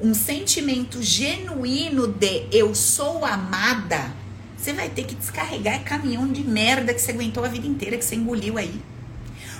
[0.00, 4.10] um sentimento genuíno de eu sou amada,
[4.56, 8.04] você vai ter que descarregar caminhão de merda que você aguentou a vida inteira, que
[8.04, 8.80] você engoliu aí.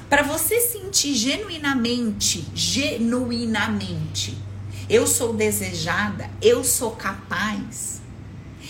[0.09, 4.39] Para você sentir genuinamente, genuinamente,
[4.89, 7.93] eu sou desejada, eu sou capaz,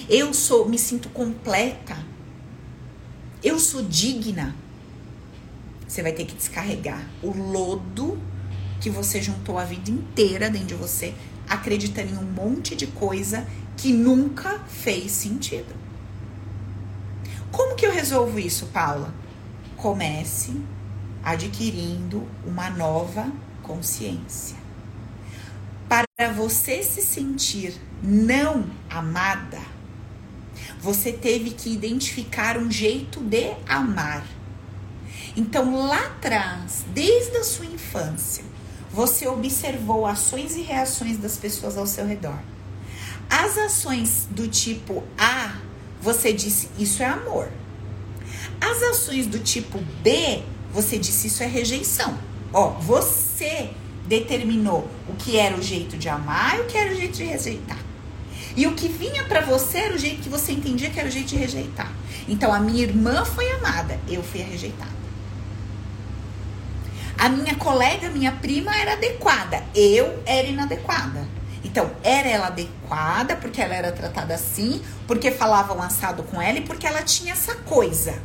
[0.09, 1.97] eu sou, me sinto completa.
[3.43, 4.55] Eu sou digna.
[5.87, 8.19] Você vai ter que descarregar o lodo
[8.81, 11.15] que você juntou a vida inteira dentro de você
[11.49, 13.47] acreditando em um monte de coisa
[13.77, 15.75] que nunca fez sentido.
[17.51, 19.15] Como que eu resolvo isso, Paula?
[19.77, 20.61] Comece
[21.23, 23.31] adquirindo uma nova
[23.63, 24.57] consciência.
[25.89, 29.61] Para você se sentir não amada,
[30.85, 34.23] você teve que identificar um jeito de amar.
[35.35, 38.45] Então, lá atrás, desde a sua infância,
[38.93, 42.39] você observou ações e reações das pessoas ao seu redor.
[43.31, 45.57] As ações do tipo A,
[46.03, 47.49] você disse isso é amor.
[48.61, 52.19] As ações do tipo B, você disse isso é rejeição.
[52.53, 53.71] Ó, você
[54.07, 57.25] determinou o que era o jeito de amar e o que era o jeito de
[57.25, 57.84] rejeitar.
[58.57, 61.13] E o que vinha para você era o jeito que você entendia que era o
[61.13, 61.91] jeito de rejeitar.
[62.29, 64.95] Então a minha irmã foi amada, eu fui a rejeitada.
[67.19, 71.27] A minha colega, minha prima era adequada, eu era inadequada.
[71.65, 76.61] Então, era ela adequada porque ela era tratada assim, porque falavam assado com ela e
[76.61, 78.23] porque ela tinha essa coisa.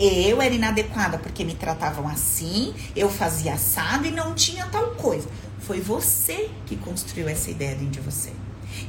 [0.00, 5.28] Eu era inadequada porque me tratavam assim, eu fazia assado e não tinha tal coisa.
[5.60, 8.32] Foi você que construiu essa ideia dentro de você.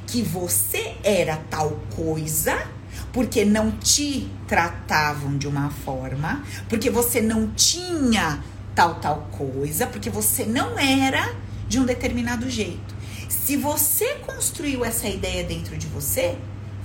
[0.08, 2.68] Que você era tal coisa
[3.12, 10.10] porque não te tratavam de uma forma, porque você não tinha tal tal coisa, porque
[10.10, 11.34] você não era
[11.68, 12.94] de um determinado jeito.
[13.30, 16.36] Se você construiu essa ideia dentro de você,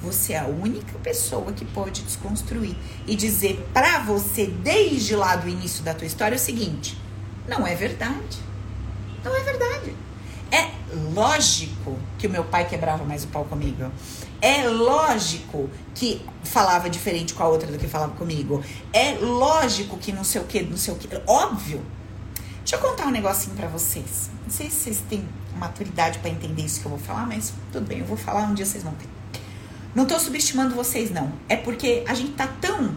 [0.01, 2.77] você é a única pessoa que pode desconstruir
[3.07, 6.97] e dizer para você desde lá do início da tua história o seguinte:
[7.49, 8.39] não é verdade.
[9.25, 9.95] Não é verdade.
[10.51, 10.71] É
[11.15, 13.91] lógico que o meu pai quebrava mais o pau comigo.
[14.41, 18.63] É lógico que falava diferente com a outra do que falava comigo.
[18.93, 21.09] É lógico que não sei o que, não sei o que.
[21.27, 21.85] Óbvio.
[22.61, 24.31] Deixa eu contar um negocinho para vocês.
[24.45, 25.27] Não sei se vocês têm
[25.57, 28.55] maturidade para entender isso que eu vou falar, mas tudo bem, eu vou falar um
[28.55, 29.09] dia vocês vão ter.
[29.95, 31.33] Não tô subestimando vocês, não.
[31.49, 32.95] É porque a gente tá tão.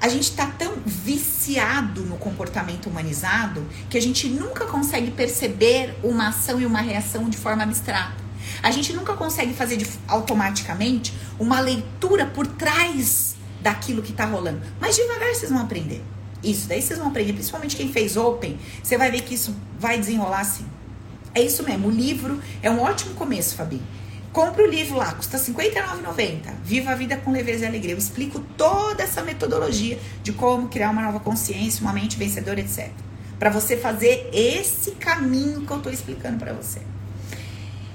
[0.00, 6.28] A gente tá tão viciado no comportamento humanizado que a gente nunca consegue perceber uma
[6.28, 8.24] ação e uma reação de forma abstrata.
[8.62, 14.60] A gente nunca consegue fazer de, automaticamente uma leitura por trás daquilo que tá rolando.
[14.80, 16.04] Mas devagar vocês vão aprender.
[16.42, 19.98] Isso, daí vocês vão aprender, principalmente quem fez Open, você vai ver que isso vai
[19.98, 20.66] desenrolar assim.
[21.34, 23.80] É isso mesmo, o livro é um ótimo começo, Fabi.
[24.36, 26.52] Compre o livro lá, custa R$ 59,90.
[26.62, 27.94] Viva a vida com leveza e alegria.
[27.94, 32.90] Eu explico toda essa metodologia de como criar uma nova consciência, uma mente vencedora, etc.
[33.38, 36.82] Para você fazer esse caminho que eu estou explicando para você.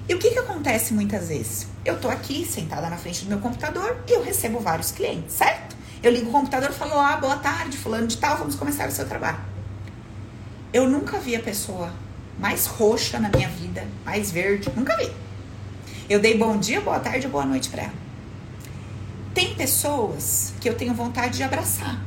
[0.09, 1.67] E o que, que acontece muitas vezes?
[1.85, 5.75] Eu tô aqui sentada na frente do meu computador e eu recebo vários clientes, certo?
[6.01, 8.91] Eu ligo o computador e falo: Ah, boa tarde, fulano de tal, vamos começar o
[8.91, 9.37] seu trabalho.
[10.73, 11.93] Eu nunca vi a pessoa
[12.39, 15.21] mais roxa na minha vida, mais verde, nunca vi.
[16.11, 17.93] Eu dei bom dia, boa tarde, boa noite para ela.
[19.33, 22.03] Tem pessoas que eu tenho vontade de abraçar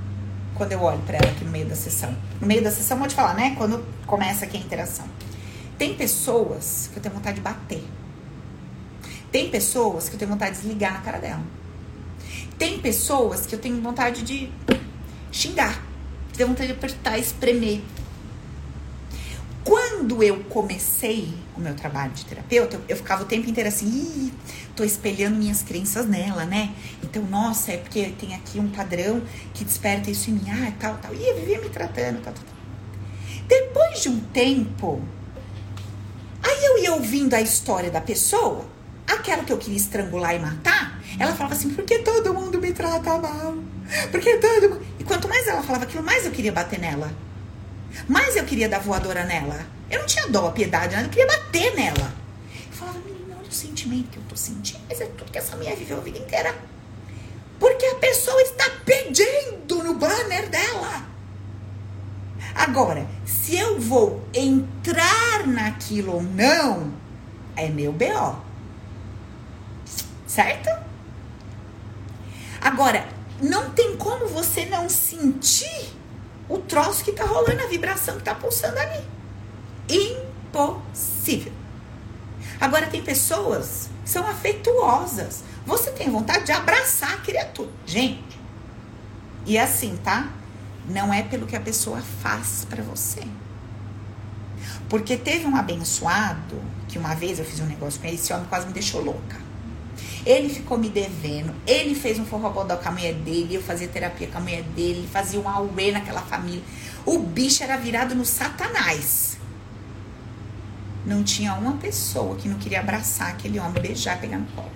[0.55, 2.15] quando eu olho para ela aqui no meio da sessão.
[2.39, 3.55] No meio da sessão, vou te falar, né?
[3.57, 5.07] Quando começa aqui a interação.
[5.79, 7.83] Tem pessoas que eu tenho vontade de bater.
[9.33, 11.43] Tem pessoas que eu tenho vontade de desligar na cara dela.
[12.59, 14.53] Tem pessoas que eu tenho vontade de
[15.33, 15.83] xingar.
[16.37, 17.81] Tenho vontade de apertar, espremer.
[19.65, 24.33] Quando eu comecei o meu trabalho de terapeuta, eu, ficava o tempo inteiro assim, Ih,
[24.77, 26.75] tô espelhando minhas crenças nela, né?
[27.03, 29.23] Então, nossa, é porque tem aqui um padrão
[29.55, 31.15] que desperta isso em mim, ah, tal, tal.
[31.15, 32.55] E eu vivia me tratando, tal, tal, tal.
[33.49, 35.01] Depois de um tempo,
[36.43, 38.67] aí eu ia ouvindo a história da pessoa,
[39.07, 43.17] aquela que eu queria estrangular e matar, ela falava assim, porque todo mundo me trata
[43.17, 43.57] mal?
[44.11, 44.87] Porque todo mundo...
[44.99, 47.11] E quanto mais ela falava aquilo, mais eu queria bater nela.
[48.09, 49.67] Mas eu queria dar voadora nela.
[49.91, 52.13] Eu não tinha dó, piedade, eu queria bater nela.
[52.67, 54.81] Eu falava, menina, olha o sentimento que eu tô sentindo.
[54.89, 56.55] Mas é tudo que essa mulher viveu a vida inteira.
[57.59, 61.07] Porque a pessoa está pedindo no banner dela.
[62.55, 66.93] Agora, se eu vou entrar naquilo ou não,
[67.57, 68.37] é meu BO.
[70.27, 70.71] Certo?
[72.61, 73.07] Agora,
[73.43, 75.93] não tem como você não sentir
[76.49, 79.05] o troço que tá rolando, a vibração que tá pulsando ali.
[79.89, 81.53] Impossível.
[82.61, 85.43] Agora tem pessoas que são afetuosas.
[85.67, 87.71] Você tem vontade de abraçar a criatura.
[87.87, 88.39] Gente,
[89.47, 90.29] e assim, tá?
[90.89, 93.23] Não é pelo que a pessoa faz para você.
[94.89, 98.47] Porque teve um abençoado que uma vez eu fiz um negócio com ele, esse homem
[98.47, 99.44] quase me deixou louca.
[100.25, 101.55] Ele ficou me devendo.
[101.67, 103.55] Ele fez um forrobodó com a mulher dele.
[103.57, 105.09] Eu fazia terapia com a mulher dele.
[105.13, 106.63] Fazia um auê naquela família.
[107.05, 109.37] O bicho era virado no satanás.
[111.05, 114.71] não tinha uma pessoa que não queria abraçar aquele homem, beijar, pegar no colo.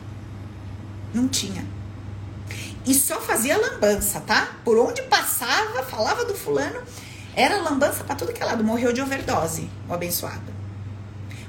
[1.14, 1.64] Não tinha.
[2.86, 4.57] E só fazia lambança, tá?
[4.64, 6.80] Por onde passava, falava do fulano,
[7.34, 8.62] era lambança para tudo que é lado.
[8.62, 10.53] Morreu de overdose, o abençoado.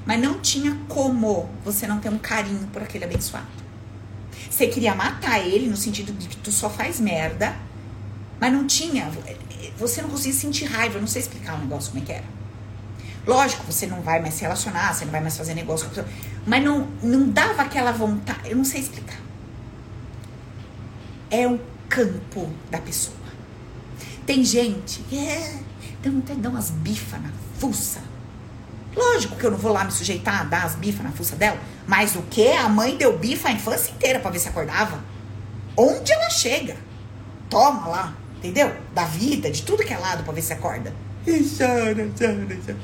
[0.06, 3.46] Mas não tinha como você não ter um carinho por aquele abençoado.
[4.60, 7.56] Você queria matar ele no sentido de que tu só faz merda,
[8.38, 9.10] mas não tinha.
[9.78, 12.26] Você não conseguia sentir raiva, eu não sei explicar o negócio como é que era.
[13.26, 16.04] Lógico, você não vai mais se relacionar, você não vai mais fazer negócio com a
[16.04, 16.18] pessoa.
[16.46, 18.50] Mas não, não dava aquela vontade.
[18.50, 19.16] Eu não sei explicar.
[21.30, 21.58] É o
[21.88, 23.16] campo da pessoa.
[24.26, 25.58] Tem gente que é,
[26.36, 28.02] dar umas bifas na fuça.
[28.94, 31.58] Lógico que eu não vou lá me sujeitar a dar as bifas na fuça dela.
[31.86, 32.48] Mas o que?
[32.52, 35.00] A mãe deu bifa a infância inteira para ver se acordava.
[35.76, 36.76] Onde ela chega?
[37.48, 38.72] Toma lá, entendeu?
[38.92, 40.92] Da vida, de tudo que é lado para ver se acorda.
[41.26, 42.76] E chora, chora, chora.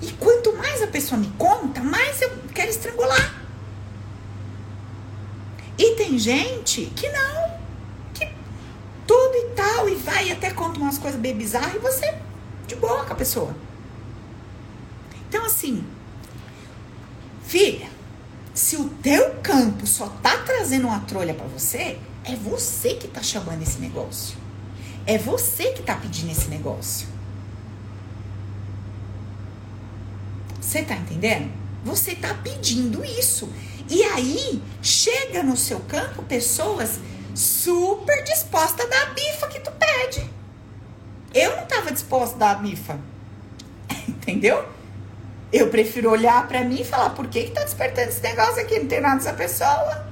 [0.00, 3.34] E quanto mais a pessoa me conta, mais eu quero estrangular.
[5.76, 7.58] E tem gente que não,
[8.14, 8.28] que
[9.06, 12.14] tudo e tal, e vai e até conta umas coisas bem bizarras e você
[12.66, 13.54] de boa com a pessoa.
[15.28, 15.84] Então, assim,
[17.46, 17.88] filha,
[18.54, 23.22] se o teu campo só tá trazendo uma trolha para você, é você que tá
[23.22, 24.36] chamando esse negócio.
[25.06, 27.06] É você que tá pedindo esse negócio.
[30.60, 31.50] Você tá entendendo?
[31.84, 33.48] Você tá pedindo isso.
[33.88, 36.98] E aí, chega no seu campo pessoas
[37.34, 40.28] super dispostas a dar a bifa que tu pede.
[41.32, 42.98] Eu não tava disposta a dar a bifa.
[44.08, 44.77] Entendeu?
[45.52, 48.78] Eu prefiro olhar para mim e falar, por que que tá despertando esse negócio aqui?
[48.78, 50.06] Não tem nada dessa pessoa.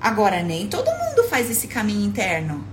[0.00, 2.64] Agora, nem todo mundo faz esse caminho interno.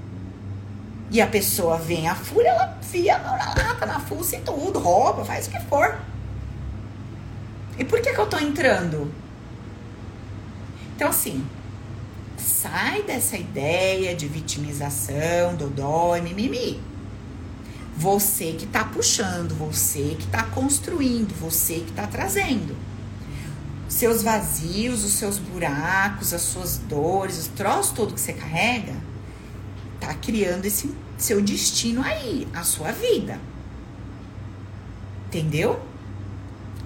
[1.12, 4.42] E a pessoa vem a fúria, ela fia a mão na lata, na fuça e
[4.42, 5.98] tudo, rouba, faz o que for.
[7.78, 9.12] E por que, que eu tô entrando?
[10.96, 11.46] Então, assim,
[12.38, 16.89] sai dessa ideia de vitimização, dodói, mimimi.
[18.00, 22.74] Você que tá puxando, você que tá construindo, você que tá trazendo.
[23.90, 28.96] Seus vazios, os seus buracos, as suas dores, o troço todo que você carrega,
[30.00, 33.38] tá criando esse seu destino aí, a sua vida.
[35.28, 35.78] Entendeu?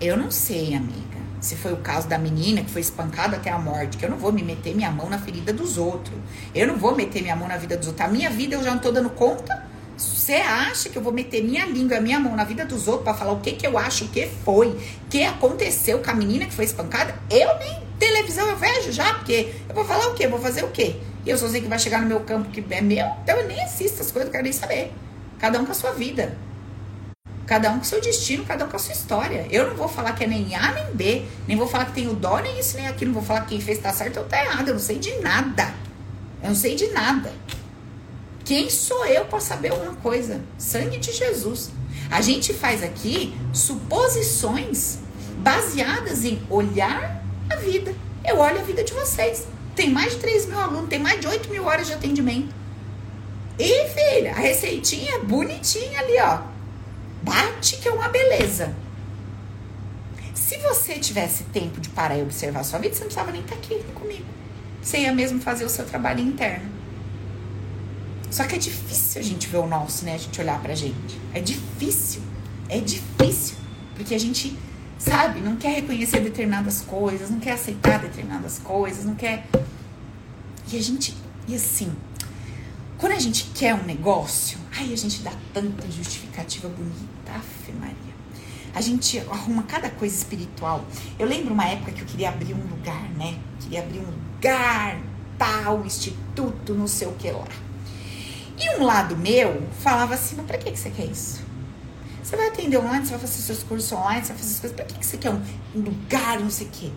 [0.02, 3.60] Eu não sei, amiga, se foi o caso da menina que foi espancada até a
[3.60, 6.18] morte, que eu não vou me meter minha mão na ferida dos outros.
[6.56, 8.04] Eu não vou meter minha mão na vida dos outros.
[8.04, 9.63] A minha vida eu já não tô dando conta.
[9.98, 13.14] Você acha que eu vou meter minha língua, minha mão na vida dos outros para
[13.14, 16.54] falar o que que eu acho que foi, o que aconteceu com a menina que
[16.54, 17.16] foi espancada?
[17.30, 20.26] Eu nem televisão eu vejo já, porque eu vou falar o quê?
[20.26, 20.96] Eu vou fazer o quê?
[21.26, 23.48] E eu só sei que vai chegar no meu campo que é meu, então eu
[23.48, 24.92] nem assisto as coisas, não quero nem saber.
[25.40, 26.38] Cada um com a sua vida.
[27.46, 29.46] Cada um com seu destino, cada um com a sua história.
[29.52, 32.08] Eu não vou falar que é nem A nem B, nem vou falar que tem
[32.08, 33.12] o dó, nem isso, nem aquilo.
[33.12, 34.70] Não vou falar que quem fez tá certo ou tá errado.
[34.70, 35.74] Eu não sei de nada.
[36.42, 37.34] Eu não sei de nada.
[38.46, 40.42] Quem sou eu para saber alguma coisa?
[40.58, 41.72] Sangue de Jesus.
[42.12, 45.00] A gente faz aqui suposições
[45.38, 47.94] baseadas em olhar a vida.
[48.26, 49.48] Eu olho a vida de vocês.
[49.76, 52.54] Tem mais de 3 mil alunos, tem mais de 8 mil horas de atendimento.
[53.58, 56.54] E, filha, a receitinha bonitinha ali, ó
[57.24, 58.76] bate que é uma beleza.
[60.36, 63.56] Se você tivesse tempo de parar e observar sua vida, você não precisava nem estar
[63.56, 64.26] aqui comigo.
[64.82, 66.70] Você ia mesmo fazer o seu trabalho interno.
[68.34, 70.16] Só que é difícil a gente ver o nosso, né?
[70.16, 71.22] A gente olhar pra gente.
[71.36, 72.20] É difícil.
[72.68, 73.56] É difícil.
[73.94, 74.58] Porque a gente,
[74.98, 79.48] sabe, não quer reconhecer determinadas coisas, não quer aceitar determinadas coisas, não quer.
[80.72, 81.16] E a gente.
[81.48, 81.96] E assim,
[82.98, 87.96] quando a gente quer um negócio, ai, a gente dá tanta justificativa bonita, Aff, Maria.
[88.74, 90.84] A gente arruma cada coisa espiritual.
[91.20, 93.38] Eu lembro uma época que eu queria abrir um lugar, né?
[93.60, 95.00] Queria abrir um lugar,
[95.38, 97.46] tal, instituto, não sei o que lá.
[98.60, 101.42] E um lado meu falava assim, mas pra que, que você quer isso?
[102.24, 104.76] Você vai atender online, você vai fazer seus cursos online, você vai fazer essas coisas.
[104.76, 105.42] Pra que, que você quer um
[105.76, 106.90] lugar, não sei o quê?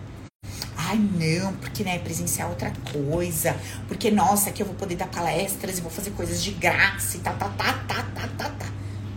[0.75, 3.55] Ai, não, porque né, presenciar outra coisa.
[3.87, 7.19] Porque, nossa, aqui eu vou poder dar palestras e vou fazer coisas de graça e
[7.19, 8.65] tá, tá, tá, tá, tá, tá, tá.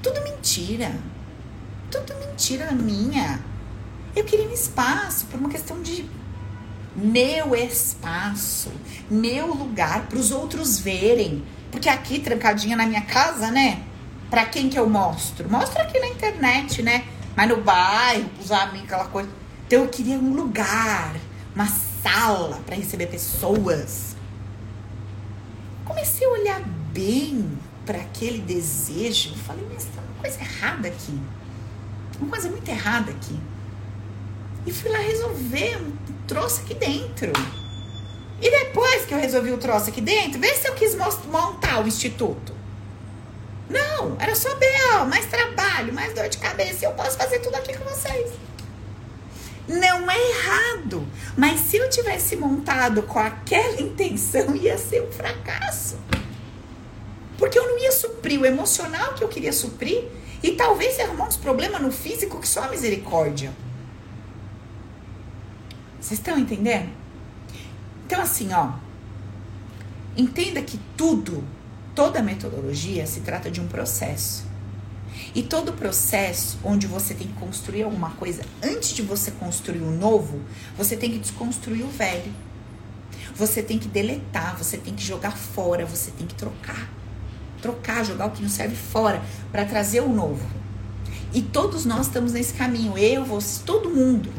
[0.03, 0.93] Tudo mentira.
[1.91, 3.41] Tudo mentira minha.
[4.17, 6.05] Eu queria um espaço por uma questão de
[6.97, 8.73] meu espaço,
[9.09, 11.45] meu lugar para os outros verem.
[11.71, 13.83] Porque aqui, trancadinha na minha casa, né?
[14.29, 15.49] Pra quem que eu mostro?
[15.51, 17.05] Mostro aqui na internet, né?
[17.37, 19.29] Mas no bairro, pros amigos, aquela coisa.
[19.67, 21.15] Então eu queria um lugar
[21.55, 21.67] uma
[22.03, 24.17] sala para receber pessoas.
[25.85, 26.61] Comecei a olhar
[26.93, 29.35] bem para aquele desejo.
[29.37, 31.21] Falei, mas tem uma coisa errada aqui.
[32.21, 33.39] Uma coisa muito errada aqui.
[34.67, 35.81] E fui lá resolver
[36.27, 37.33] troço aqui dentro.
[38.41, 41.87] E depois que eu resolvi o troço aqui dentro, vê se eu quis montar o
[41.87, 42.55] instituto.
[43.69, 46.85] Não, era só BO, mais trabalho, mais dor de cabeça.
[46.85, 48.33] Eu posso fazer tudo aqui com vocês.
[49.69, 51.07] Não é errado.
[51.37, 55.97] Mas se eu tivesse montado com aquela intenção, ia ser um fracasso.
[57.39, 60.05] Porque eu não ia suprir o emocional que eu queria suprir.
[60.43, 63.53] E talvez arrumar uns problemas no físico que só a misericórdia.
[66.01, 67.00] Vocês estão entendendo?
[68.11, 68.73] Então, assim, ó.
[70.17, 71.45] Entenda que tudo,
[71.95, 74.45] toda metodologia se trata de um processo.
[75.33, 79.93] E todo processo onde você tem que construir alguma coisa, antes de você construir o
[79.93, 80.41] novo,
[80.77, 82.33] você tem que desconstruir o velho.
[83.37, 86.91] Você tem que deletar, você tem que jogar fora, você tem que trocar.
[87.63, 90.45] Trocar, jogar o que não serve fora para trazer o novo.
[91.33, 94.33] E todos nós estamos nesse caminho, eu, você, todo mundo.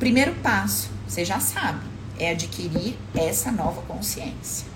[0.00, 1.80] Primeiro passo, você já sabe,
[2.18, 4.66] é adquirir essa nova consciência.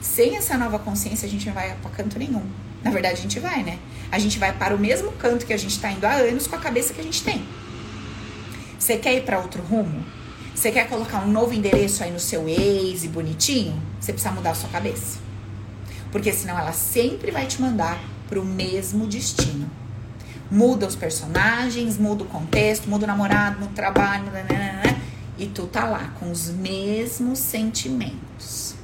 [0.00, 2.44] Sem essa nova consciência, a gente não vai para canto nenhum.
[2.84, 3.78] Na verdade, a gente vai, né?
[4.12, 6.54] A gente vai para o mesmo canto que a gente está indo há anos com
[6.54, 7.44] a cabeça que a gente tem.
[8.78, 10.04] Você quer ir para outro rumo?
[10.54, 13.82] Você quer colocar um novo endereço aí no seu ex e bonitinho?
[14.00, 15.18] Você precisa mudar a sua cabeça.
[16.12, 17.98] Porque senão ela sempre vai te mandar
[18.28, 19.68] para o mesmo destino.
[20.50, 24.85] Muda os personagens, muda o contexto, muda o namorado, muda o trabalho, nananana,
[25.38, 28.76] e tu tá lá com os mesmos sentimentos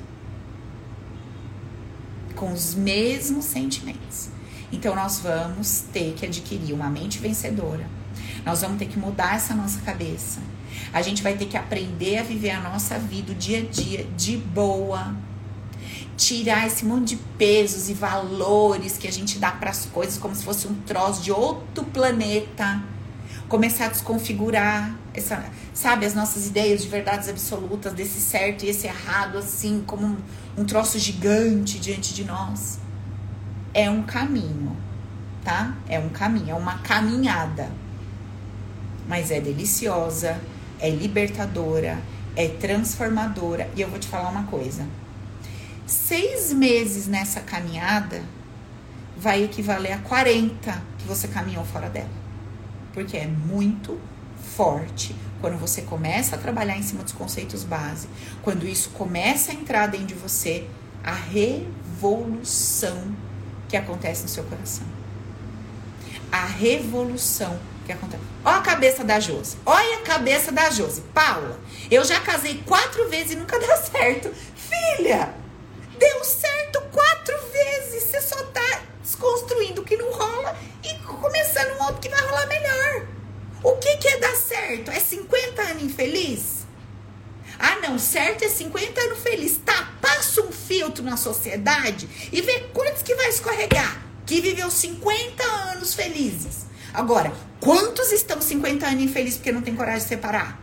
[2.43, 4.29] com os mesmos sentimentos.
[4.73, 7.87] Então nós vamos ter que adquirir uma mente vencedora.
[8.45, 10.41] Nós vamos ter que mudar essa nossa cabeça.
[10.93, 14.05] A gente vai ter que aprender a viver a nossa vida o dia a dia
[14.17, 15.15] de boa.
[16.17, 20.35] Tirar esse monte de pesos e valores que a gente dá para as coisas como
[20.35, 22.83] se fosse um troço de outro planeta.
[23.53, 25.45] Começar a desconfigurar essa,
[25.75, 30.17] sabe, as nossas ideias de verdades absolutas, desse certo e esse errado, assim, como um,
[30.57, 32.79] um troço gigante diante de nós.
[33.75, 34.75] É um caminho,
[35.45, 35.77] tá?
[35.87, 37.71] É um caminho, é uma caminhada.
[39.07, 40.41] Mas é deliciosa,
[40.81, 41.99] é libertadora,
[42.35, 43.69] é transformadora.
[43.77, 44.87] E eu vou te falar uma coisa:
[45.87, 48.23] seis meses nessa caminhada
[49.15, 52.22] vai equivaler a 40 que você caminhou fora dela.
[52.93, 53.99] Porque é muito
[54.57, 58.09] forte, quando você começa a trabalhar em cima dos conceitos base,
[58.43, 60.67] quando isso começa a entrar dentro de você,
[61.03, 63.15] a revolução
[63.69, 64.87] que acontece no seu coração.
[66.31, 68.23] A revolução que acontece.
[68.45, 69.57] Olha a cabeça da Josi.
[69.67, 71.03] Olha a cabeça da Josi.
[71.13, 71.59] Paula,
[71.91, 74.33] eu já casei quatro vezes e nunca deu certo.
[74.55, 75.35] Filha,
[75.99, 78.05] deu certo quatro vezes.
[78.05, 80.57] Você só tá desconstruindo o que não rola
[81.17, 83.07] começando um outro que vai rolar melhor.
[83.63, 84.91] O que, que é dar certo?
[84.91, 86.63] É 50 anos infeliz?
[87.59, 89.57] Ah, não, certo é 50 anos feliz.
[89.65, 94.03] Tá, passa um filtro na sociedade e vê quantos que vai escorregar.
[94.27, 96.67] Que viveu 50 anos felizes.
[96.93, 100.61] Agora, quantos estão 50 anos infelizes porque não tem coragem de separar?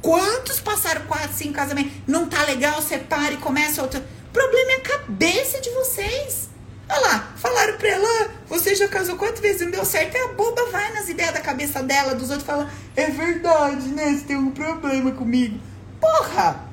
[0.00, 1.92] Quantos passaram 4, 5 casamentos?
[2.06, 4.00] Não tá legal, separa e começa outro.
[4.00, 6.45] O problema é a cabeça de vocês.
[6.88, 10.14] Olha lá, falaram pra ela, você já casou quantas vezes não deu certo?
[10.14, 14.12] E a boba vai nas ideias da cabeça dela, dos outros fala, é verdade, né?
[14.12, 15.58] Você tem um problema comigo.
[16.00, 16.64] Porra!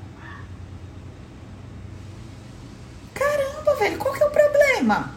[3.13, 5.15] Caramba, velho, qual que é o problema?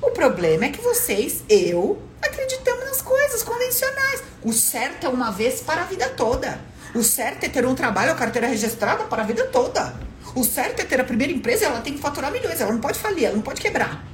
[0.00, 4.22] O problema é que vocês, eu, acreditamos nas coisas convencionais.
[4.42, 6.60] O certo é uma vez para a vida toda.
[6.94, 9.94] O certo é ter um trabalho, a carteira registrada para a vida toda.
[10.34, 12.98] O certo é ter a primeira empresa, ela tem que faturar milhões, ela não pode
[12.98, 14.09] falir, ela não pode quebrar.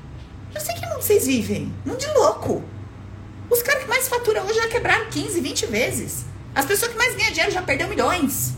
[0.56, 1.70] Eu sei que mundo vocês vivem.
[1.84, 2.64] Mundo de louco.
[3.50, 6.24] Os caras que mais faturam hoje já quebraram 15, 20 vezes.
[6.54, 8.54] As pessoas que mais ganham dinheiro já perderam milhões.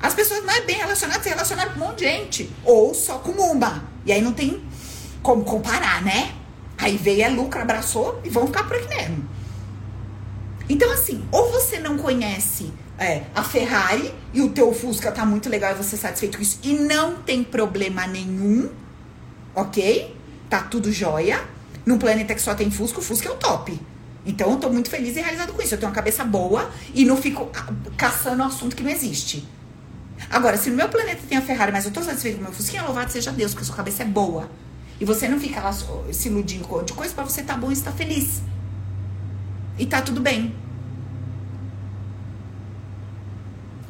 [0.00, 2.50] As pessoas mais bem relacionadas se relacionaram com um monte de gente.
[2.64, 3.82] Ou só com uma.
[4.06, 4.62] E aí não tem
[5.20, 6.32] como comparar, né?
[6.78, 9.28] Aí veio é lucro, abraçou e vão ficar por aqui mesmo.
[10.68, 15.48] Então, assim, ou você não conhece é, a Ferrari e o teu Fusca tá muito
[15.48, 18.70] legal e você é satisfeito com isso e não tem problema nenhum,
[19.56, 20.22] ok?
[20.54, 21.42] Tá tudo jóia.
[21.84, 23.78] Num planeta que só tem Fusca, o é o top.
[24.24, 25.74] Então eu tô muito feliz e realizado com isso.
[25.74, 29.46] Eu tenho uma cabeça boa e não fico ah, caçando um assunto que não existe.
[30.30, 32.52] Agora, se no meu planeta tem a Ferrari, mas eu tô satisfeito com o meu
[32.52, 34.48] Fusquinha, louvado seja Deus, porque a sua cabeça é boa.
[34.98, 37.74] E você não fica lá se iludindo com de coisa para você tá bom e
[37.74, 38.40] estar feliz.
[39.76, 40.54] E tá tudo bem.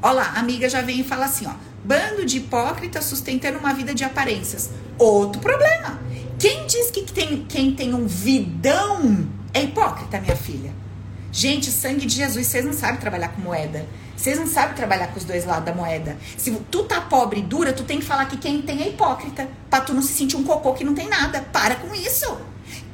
[0.02, 1.52] Olha lá, a amiga já vem e fala assim, ó.
[1.84, 4.70] Bando de hipócritas sustentando uma vida de aparências.
[4.98, 6.00] Outro problema.
[6.39, 10.72] Quem diz que tem, quem tem um vidão é hipócrita, minha filha.
[11.30, 13.87] Gente, sangue de Jesus, vocês não sabem trabalhar com moeda.
[14.16, 16.16] Vocês não sabem trabalhar com os dois lados da moeda.
[16.37, 19.49] Se tu tá pobre e dura, tu tem que falar que quem tem é hipócrita.
[19.68, 21.41] Pra tu não se sentir um cocô que não tem nada.
[21.53, 22.37] Para com isso.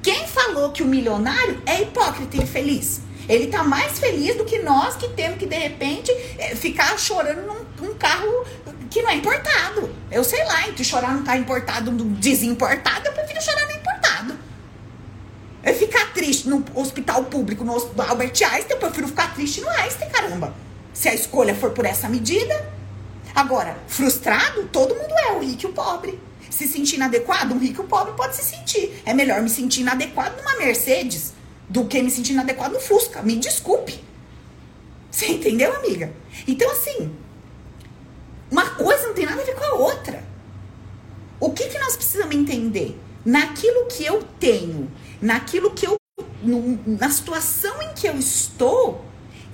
[0.03, 3.03] Quem falou que o milionário é hipócrita e infeliz?
[3.28, 7.47] Ele tá mais feliz do que nós que temos que, de repente, é, ficar chorando
[7.47, 8.45] num, num carro
[8.91, 9.95] que não é importado.
[10.11, 14.38] Eu sei lá, entre chorar num carro importado, desimportado, eu prefiro chorar no importado.
[15.62, 20.11] Eu ficar triste no hospital público, no Albert Einstein, eu prefiro ficar triste no Einstein,
[20.11, 20.55] caramba.
[20.93, 22.80] Se a escolha for por essa medida.
[23.34, 26.18] Agora, frustrado, todo mundo é, o rico e o pobre.
[26.51, 29.01] Se sentir inadequado, um rico e um pobre pode se sentir.
[29.07, 31.32] É melhor me sentir inadequado numa Mercedes
[31.68, 33.22] do que me sentir inadequado no Fusca.
[33.22, 34.03] Me desculpe.
[35.11, 36.12] Você entendeu, amiga?
[36.47, 37.12] Então, assim,
[38.51, 40.24] uma coisa não tem nada a ver com a outra.
[41.38, 42.98] O que, que nós precisamos entender?
[43.24, 44.90] Naquilo que eu tenho,
[45.20, 45.96] naquilo que eu.
[46.42, 49.05] No, na situação em que eu estou,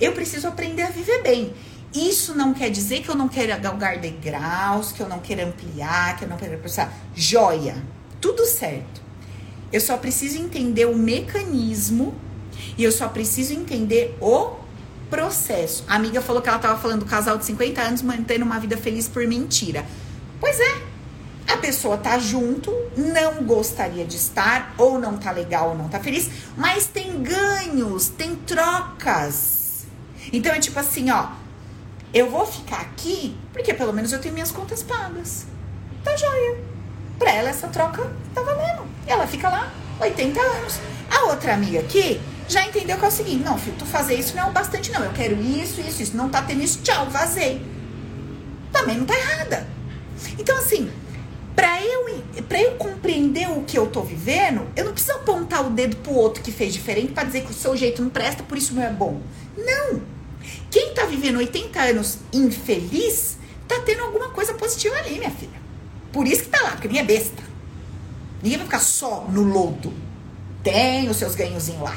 [0.00, 1.54] eu preciso aprender a viver bem.
[1.94, 6.16] Isso não quer dizer que eu não quero galgar degraus, que eu não quero ampliar,
[6.16, 6.92] que eu não quero pensar.
[7.14, 7.82] Joia,
[8.20, 9.00] tudo certo.
[9.72, 12.14] Eu só preciso entender o mecanismo
[12.76, 14.56] e eu só preciso entender o
[15.10, 15.84] processo.
[15.88, 18.76] A amiga falou que ela estava falando do casal de 50 anos mantendo uma vida
[18.76, 19.84] feliz por mentira.
[20.40, 20.96] Pois é.
[21.48, 26.00] A pessoa tá junto, não gostaria de estar, ou não tá legal, ou não tá
[26.00, 29.86] feliz, mas tem ganhos, tem trocas.
[30.32, 31.28] Então é tipo assim, ó,
[32.12, 35.46] eu vou ficar aqui porque pelo menos eu tenho minhas contas pagas.
[36.02, 36.58] Tá joia.
[37.18, 38.82] Pra ela essa troca tá valendo.
[39.06, 40.80] Ela fica lá 80 anos.
[41.10, 44.34] A outra amiga aqui já entendeu que é o seguinte: não, filho, tu fazer isso
[44.36, 45.04] não é o bastante, não.
[45.04, 46.16] Eu quero isso, isso, isso.
[46.16, 47.64] Não tá tendo isso, tchau, vazei.
[48.72, 49.66] Também não tá errada.
[50.38, 50.90] Então, assim,
[51.54, 55.70] pra eu, pra eu compreender o que eu tô vivendo, eu não preciso apontar o
[55.70, 58.56] dedo pro outro que fez diferente para dizer que o seu jeito não presta, por
[58.56, 59.20] isso não é bom.
[59.56, 60.02] Não.
[60.70, 65.60] Quem tá vivendo 80 anos infeliz, tá tendo alguma coisa positiva ali, minha filha.
[66.12, 67.42] Por isso que tá lá, porque ninguém é besta.
[68.42, 69.92] Ninguém vai ficar só no lodo.
[70.62, 71.96] Tem os seus ganhozinhos lá.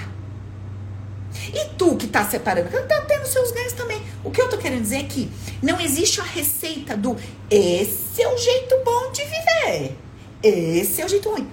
[1.54, 4.02] E tu que tá separando, tá tendo seus ganhos também.
[4.24, 5.30] O que eu tô querendo dizer é que
[5.62, 7.16] não existe a receita do
[7.50, 9.98] esse é o jeito bom de viver.
[10.42, 11.50] Esse é o jeito ruim.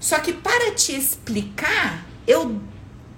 [0.00, 2.60] Só que para te explicar, eu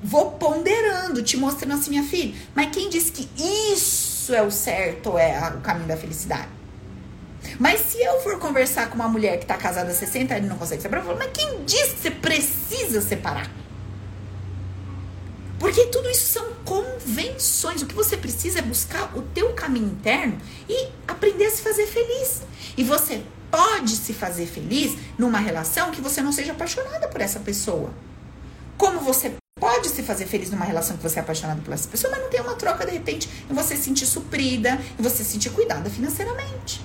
[0.02, 2.34] vou ponderando, te mostrando assim, minha filha.
[2.54, 3.28] Mas quem disse que
[3.72, 6.48] isso é o certo, é o caminho da felicidade?
[7.58, 10.48] Mas se eu for conversar com uma mulher que tá casada há 60 anos e
[10.48, 13.50] não consegue separar, eu falo, mas quem disse que você precisa separar?
[15.60, 17.82] Porque tudo isso são convenções.
[17.82, 21.86] O que você precisa é buscar o teu caminho interno e aprender a se fazer
[21.86, 22.40] feliz.
[22.78, 27.38] E você pode se fazer feliz numa relação que você não seja apaixonada por essa
[27.40, 27.90] pessoa.
[28.78, 32.10] Como você pode se fazer feliz numa relação que você é apaixonado por essa pessoa,
[32.10, 35.32] mas não tem uma troca de repente e você se sentir suprida e você se
[35.32, 36.80] sentir cuidada financeiramente.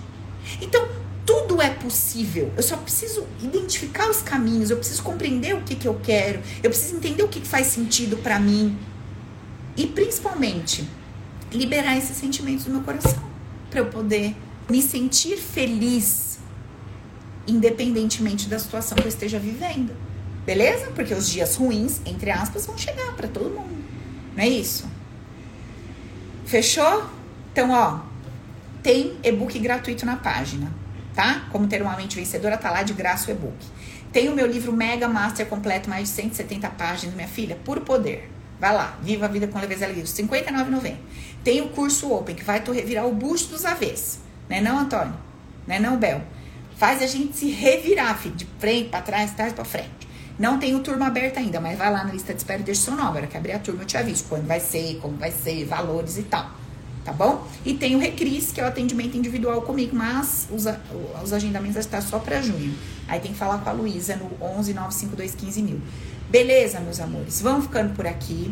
[0.62, 0.86] Então,
[1.26, 2.52] tudo é possível.
[2.56, 6.70] Eu só preciso identificar os caminhos, eu preciso compreender o que, que eu quero, eu
[6.70, 8.78] preciso entender o que, que faz sentido para mim.
[9.76, 10.88] E principalmente,
[11.52, 13.24] liberar esses sentimentos do meu coração.
[13.70, 14.36] Para eu poder
[14.70, 16.40] me sentir feliz,
[17.48, 19.94] independentemente da situação que eu esteja vivendo.
[20.46, 20.92] Beleza?
[20.92, 23.84] Porque os dias ruins, entre aspas, vão chegar para todo mundo.
[24.36, 24.86] Não é isso?
[26.46, 27.04] Fechou?
[27.52, 28.02] Então, ó,
[28.84, 30.72] tem e-book gratuito na página,
[31.16, 31.48] tá?
[31.52, 33.56] Como ter uma mente vencedora, tá lá de graça o e-book.
[34.12, 38.30] Tem o meu livro Mega Master completo, mais de 170 páginas, minha filha, puro poder.
[38.60, 40.96] Vai lá, Viva a Vida com Leveza Livre, R$ 59,90.
[41.44, 44.20] Tem o curso Open, que vai tu revirar o busto dos avessos.
[44.50, 45.16] Né não, Antônio?
[45.68, 46.22] Né não, Bel?
[46.78, 49.90] Faz a gente se revirar, filho, de frente, para trás, trás para frente.
[50.38, 52.82] Não tem o turma aberta ainda, mas vai lá na lista de espera e deixa
[52.82, 53.10] seu nome.
[53.10, 56.18] Agora que abrir a turma, eu te aviso quando vai ser, como vai ser, valores
[56.18, 56.65] e tal
[57.06, 57.48] tá bom?
[57.64, 60.66] E tem o Recris, que é o atendimento individual comigo, mas os,
[61.24, 62.74] os agendamentos estão só para junho.
[63.08, 65.82] Aí tem que falar com a Luísa no 11 952 15 mil.
[66.30, 67.40] Beleza, meus amores?
[67.40, 68.52] Vamos ficando por aqui.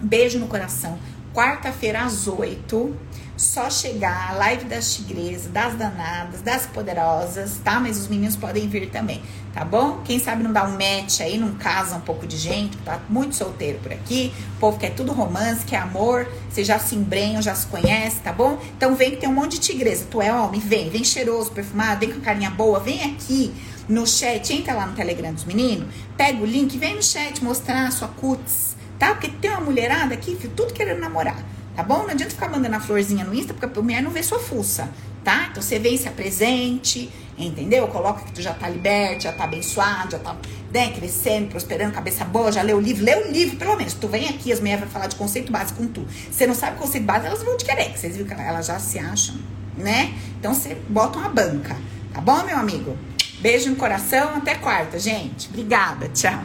[0.00, 0.98] Beijo no coração.
[1.34, 2.94] Quarta-feira às 8
[3.38, 7.78] só chegar, live das tigresas, das danadas, das poderosas, tá?
[7.78, 9.22] Mas os meninos podem vir também,
[9.54, 10.00] tá bom?
[10.04, 13.36] Quem sabe não dá um match aí, não casa um pouco de gente, tá muito
[13.36, 14.34] solteiro por aqui.
[14.56, 18.32] O povo quer tudo romance, quer amor, vocês já se embrenham, já se conhecem, tá
[18.32, 18.58] bom?
[18.76, 20.06] Então vem que tem um monte de tigresa.
[20.10, 23.54] Tu é homem, vem, vem cheiroso, perfumado, vem com carinha boa, vem aqui
[23.88, 25.86] no chat, entra lá no Telegram dos meninos,
[26.16, 29.14] pega o link, vem no chat mostrar a sua cutis, tá?
[29.14, 31.36] Porque tem uma mulherada aqui, tudo querendo namorar
[31.78, 31.98] tá bom?
[31.98, 34.90] Não adianta ficar mandando a florzinha no Insta, porque a mulher não vê sua fuça,
[35.22, 35.46] tá?
[35.48, 37.08] Então você vem, se apresente,
[37.38, 37.86] entendeu?
[37.86, 40.34] Coloca que tu já tá liberto, já tá abençoado, já tá
[40.72, 43.94] né, crescendo, prosperando, cabeça boa, já leu o livro, lê o livro pelo menos.
[43.94, 46.04] Tu vem aqui, as mulheres vão falar de conceito básico com tu.
[46.28, 48.80] Você não sabe conceito básico, elas vão te querer, que vocês viram que elas já
[48.80, 49.36] se acham,
[49.76, 50.12] né?
[50.40, 51.76] Então você bota uma banca,
[52.12, 52.98] tá bom, meu amigo?
[53.40, 55.48] Beijo no coração, até quarta, gente.
[55.48, 56.42] Obrigada, tchau.